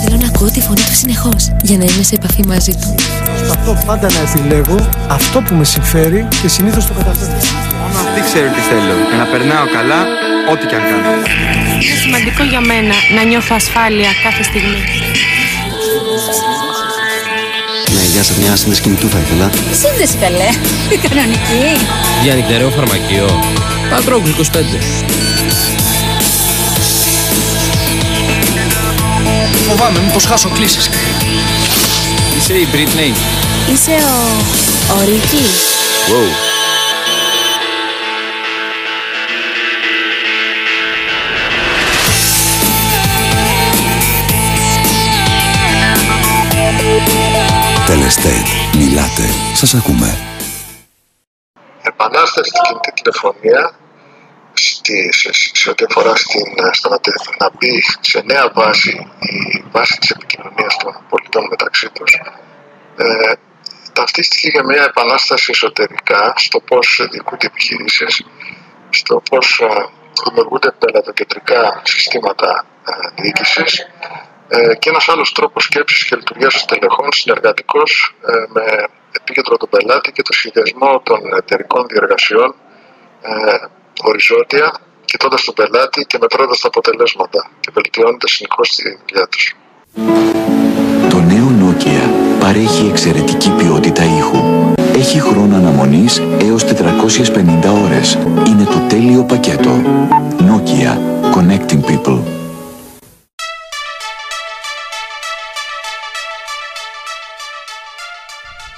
Θέλω 0.03 0.17
να 0.17 0.27
ακούω 0.27 0.51
τη 0.51 0.61
φωνή 0.61 0.85
του 0.89 0.95
συνεχώς 1.03 1.43
για 1.63 1.77
να 1.79 1.85
είμαι 1.85 2.03
σε 2.03 2.15
επαφή 2.15 2.43
μαζί 2.47 2.73
του. 2.73 2.95
Προσπαθώ 3.37 3.83
πάντα 3.87 4.09
να 4.13 4.21
επιλέγω 4.29 4.89
αυτό 5.09 5.41
που 5.41 5.55
με 5.55 5.65
συμφέρει 5.65 6.29
και 6.43 6.49
συνήθως 6.49 6.87
το 6.87 6.93
καταφέρνω. 6.93 7.37
Μόνο 7.81 7.99
αυτή 8.09 8.21
ξέρει 8.29 8.49
τι 8.49 8.61
θέλω 8.71 8.95
και 9.11 9.17
να 9.17 9.27
περνάω 9.33 9.67
καλά 9.77 10.01
ό,τι 10.53 10.67
και 10.67 10.75
αν 10.75 10.83
κάνω. 10.83 11.13
Είναι 11.83 11.97
σημαντικό 12.05 12.43
για 12.43 12.61
μένα 12.61 12.95
να 13.15 13.23
νιώθω 13.23 13.55
ασφάλεια 13.55 14.11
κάθε 14.23 14.43
στιγμή. 14.43 15.02
Ναι, 18.13 18.19
γεια 18.19 18.27
σας, 18.27 18.37
μια 18.37 18.57
σύνδεση 18.57 18.81
κινητού 18.81 19.09
θα 19.09 19.19
ήθελα. 19.19 19.51
Σύνδεση 19.81 20.17
καλέ, 20.17 20.49
κανονική. 21.09 21.87
Για 22.23 22.35
νυχτεραίο 22.35 22.71
φαρμακείο. 22.71 23.41
Πατρόγκου 23.91 24.29
25. 24.29 24.35
Φοβάμαι 29.69 30.01
μήπως 30.01 30.25
χάσω 30.25 30.49
κλήσεις. 30.49 30.91
Είσαι 32.39 32.53
η 32.53 32.69
Britney. 32.73 33.17
Είσαι 33.73 33.91
ο... 33.91 34.95
ο 34.95 35.05
Ρίκη. 35.05 35.45
Wow. 36.09 36.52
Τελεστέτ, 47.87 48.47
μιλάτε, 48.77 49.27
σας 49.55 49.75
ακούμε. 49.75 50.09
Επανάσταση 51.83 52.51
στην 52.51 52.63
κινητή 52.63 52.93
τηλεφωνία 52.93 53.75
στη, 54.53 55.13
σε, 55.13 55.31
σε 55.33 55.71
ό,τι 55.71 55.85
αφορά 55.89 56.17
στην, 56.17 56.47
στο 56.73 56.89
να, 56.89 56.99
να 57.39 57.51
μπει 57.55 57.83
σε 58.01 58.23
νέα 58.25 58.51
βάση 58.55 59.07
η 59.19 59.65
βάση 59.71 59.99
της 59.99 60.11
επικοινωνίας 60.11 60.77
των 60.77 60.93
πολιτών 61.09 61.47
μεταξύ 61.51 61.89
τους 61.89 62.13
ε, 62.97 63.33
ταυτίστηκε 63.93 64.49
για 64.49 64.65
μια 64.65 64.85
επανάσταση 64.85 65.51
εσωτερικά 65.51 66.33
στο 66.37 66.61
πώς 66.61 67.07
διοικούνται 67.11 67.47
επιχειρήσεις, 67.47 68.25
στο 68.91 69.23
πώς 69.31 69.61
ε, 69.61 69.67
δημιουργούνται 70.25 70.71
πελατοκεντρικά 70.79 71.83
συστήματα 71.85 72.65
ε, 72.87 73.23
διοίκησης 73.23 73.87
ε, 74.55 74.75
και 74.75 74.89
ένας 74.89 75.09
άλλος 75.09 75.33
τρόπος 75.33 75.65
σκέψης 75.65 76.05
και 76.05 76.17
λειτουργίας 76.17 76.65
των 76.65 76.79
τελεχών 76.79 77.09
συνεργατικός 77.13 78.15
ε, 78.27 78.33
με 78.55 78.65
επίκεντρο 79.13 79.57
τον 79.57 79.69
πελάτη 79.69 80.13
και 80.13 80.23
το 80.23 80.33
σχεδιασμό 80.33 81.01
των 81.05 81.21
εταιρικών 81.37 81.87
διεργασιών 81.87 82.55
ε, 83.23 83.31
οριζόντια, 84.03 84.81
κοιτώντας 85.05 85.45
τον 85.45 85.55
πελάτη 85.55 86.05
και 86.05 86.19
μετρώντας 86.21 86.61
τα 86.61 86.69
αποτελέσματα 86.69 87.51
και 87.61 87.71
βελτιώνοντας 87.75 88.31
συνεχώς 88.31 88.75
τη 88.75 88.83
δουλειά 88.83 89.27
τους. 89.29 89.57
Το 91.11 91.19
νέο 91.31 91.49
Nokia 91.61 92.05
παρέχει 92.41 92.87
εξαιρετική 92.91 93.51
ποιότητα 93.51 94.03
ήχου. 94.19 94.41
Έχει 94.95 95.21
χρόνο 95.21 95.57
αναμονής 95.57 96.23
έως 96.41 96.65
450 96.65 97.71
ώρες. 97.85 98.19
Είναι 98.47 98.65
το 98.65 98.79
τέλειο 98.89 99.25
πακέτο. 99.25 99.71
Nokia. 100.49 100.93
Connecting 101.35 101.83
people. 101.91 102.42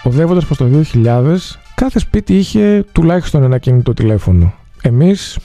Οδεύοντας 0.07 0.45
προς 0.45 0.57
το 0.57 0.67
2000, 0.95 1.37
κάθε 1.75 1.99
σπίτι 1.99 2.37
είχε 2.37 2.85
τουλάχιστον 2.93 3.43
ένα 3.43 3.59
κινητό 3.59 3.95
τηλέφωνο. 3.95 4.55
Εμείς, 4.83 5.39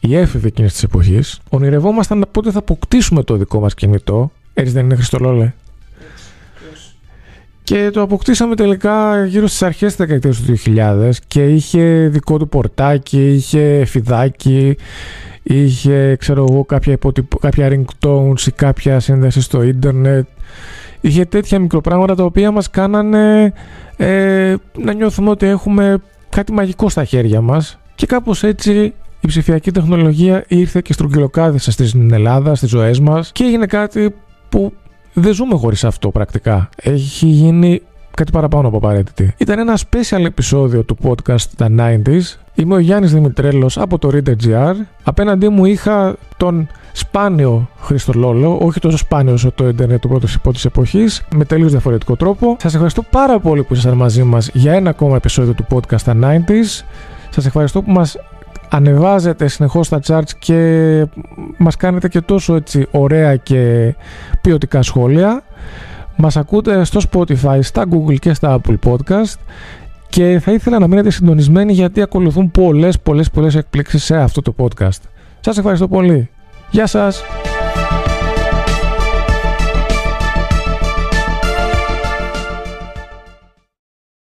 οι 0.00 0.16
έφηβοι 0.16 0.46
εκείνης 0.46 0.72
της 0.72 0.82
εποχής, 0.82 1.40
ονειρευόμασταν 1.48 2.26
πότε 2.30 2.50
θα 2.50 2.58
αποκτήσουμε 2.58 3.22
το 3.22 3.36
δικό 3.36 3.60
μας 3.60 3.74
κινητό. 3.74 4.30
Έτσι 4.54 4.72
δεν 4.72 4.84
είναι, 4.84 4.94
Χριστολόλε; 4.94 5.52
και 7.62 7.90
το 7.90 8.02
αποκτήσαμε 8.02 8.54
τελικά 8.54 9.24
γύρω 9.24 9.46
στις 9.46 9.62
αρχές 9.62 9.88
της 9.88 10.06
δεκαετίας 10.06 10.40
του 10.40 10.56
2000 10.64 11.10
και 11.26 11.48
είχε 11.48 12.08
δικό 12.12 12.38
του 12.38 12.48
πορτάκι, 12.48 13.32
είχε 13.32 13.84
φιδάκι, 13.84 14.76
είχε 15.42 16.16
ξέρω 16.16 16.46
εγώ 16.50 16.64
κάποια, 16.64 16.92
υποτυπ... 16.92 17.38
κάποια 17.40 17.68
ringtones 17.72 18.46
ή 18.46 18.50
κάποια 18.50 19.00
σύνδεση 19.00 19.40
στο 19.40 19.62
ίντερνετ 19.62 20.26
είχε 21.00 21.24
τέτοια 21.24 21.58
μικροπράγματα 21.58 22.14
τα 22.14 22.24
οποία 22.24 22.50
μας 22.50 22.70
κάνανε 22.70 23.52
ε, 24.00 24.54
να 24.78 24.92
νιώθουμε 24.92 25.30
ότι 25.30 25.46
έχουμε 25.46 25.98
κάτι 26.28 26.52
μαγικό 26.52 26.88
στα 26.88 27.04
χέρια 27.04 27.40
μας 27.40 27.78
και 27.94 28.06
κάπως 28.06 28.42
έτσι 28.42 28.94
η 29.20 29.26
ψηφιακή 29.26 29.70
τεχνολογία 29.70 30.44
ήρθε 30.48 30.80
και 30.80 30.92
στρογγυλοκάδισε 30.92 31.70
στην 31.70 32.12
Ελλάδα, 32.12 32.54
στις 32.54 32.68
ζωές 32.68 33.00
μας 33.00 33.32
και 33.32 33.44
έγινε 33.44 33.66
κάτι 33.66 34.14
που 34.48 34.72
δεν 35.12 35.34
ζούμε 35.34 35.54
χωρίς 35.54 35.84
αυτό 35.84 36.10
πρακτικά. 36.10 36.68
Έχει 36.76 37.26
γίνει 37.26 37.82
κάτι 38.16 38.32
παραπάνω 38.32 38.68
από 38.68 38.76
απαραίτητη. 38.76 39.34
Ήταν 39.36 39.58
ένα 39.58 39.78
special 39.78 40.24
επεισόδιο 40.24 40.82
του 40.82 40.96
podcast 41.02 41.42
τα 41.56 41.68
90s. 41.78 42.22
Είμαι 42.60 42.74
ο 42.74 42.78
Γιάννης 42.78 43.12
Δημητρέλος 43.12 43.78
από 43.78 43.98
το 43.98 44.10
Reader.gr. 44.12 44.74
Απέναντί 45.02 45.48
μου 45.48 45.64
είχα 45.64 46.16
τον 46.36 46.68
σπάνιο 46.92 47.68
Χρήστο 47.80 48.12
Λόλο, 48.14 48.58
όχι 48.60 48.80
τόσο 48.80 48.96
σπάνιο 48.96 49.32
όσο 49.32 49.52
το 49.52 49.68
Ιντερνετ 49.68 50.00
του 50.00 50.08
πρώτη 50.42 50.60
εποχής, 50.64 51.22
με 51.34 51.44
τελείως 51.44 51.70
διαφορετικό 51.70 52.16
τρόπο. 52.16 52.56
Σας 52.60 52.72
ευχαριστώ 52.72 53.02
πάρα 53.02 53.38
πολύ 53.38 53.62
που 53.62 53.72
ήσασταν 53.72 53.96
μαζί 53.96 54.22
μας 54.22 54.50
για 54.52 54.72
ένα 54.72 54.90
ακόμα 54.90 55.16
επεισόδιο 55.16 55.52
του 55.52 55.66
podcast 55.70 56.00
τα 56.04 56.16
90s. 56.22 56.84
Σας 57.30 57.46
ευχαριστώ 57.46 57.82
που 57.82 57.90
μας 57.90 58.16
ανεβάζετε 58.68 59.48
συνεχώς 59.48 59.88
τα 59.88 60.00
charts 60.06 60.30
και 60.38 61.06
μας 61.56 61.76
κάνετε 61.76 62.08
και 62.08 62.20
τόσο 62.20 62.54
έτσι 62.54 62.86
ωραία 62.90 63.36
και 63.36 63.94
ποιοτικά 64.40 64.82
σχόλια. 64.82 65.42
Μας 66.16 66.36
ακούτε 66.36 66.84
στο 66.84 67.00
Spotify, 67.10 67.58
στα 67.60 67.84
Google 67.90 68.18
και 68.18 68.34
στα 68.34 68.60
Apple 68.60 68.76
Podcast 68.86 69.34
και 70.10 70.40
θα 70.42 70.52
ήθελα 70.52 70.78
να 70.78 70.86
μείνετε 70.86 71.10
συντονισμένοι 71.10 71.72
γιατί 71.72 72.02
ακολουθούν 72.02 72.50
πολλές 72.50 72.98
πολλές 73.00 73.30
πολλές 73.30 73.54
εκπλήξεις 73.54 74.04
σε 74.04 74.16
αυτό 74.16 74.42
το 74.42 74.54
podcast. 74.58 75.00
Σας 75.40 75.58
ευχαριστώ 75.58 75.88
πολύ. 75.88 76.30
Γεια 76.70 76.86
σας! 76.86 77.39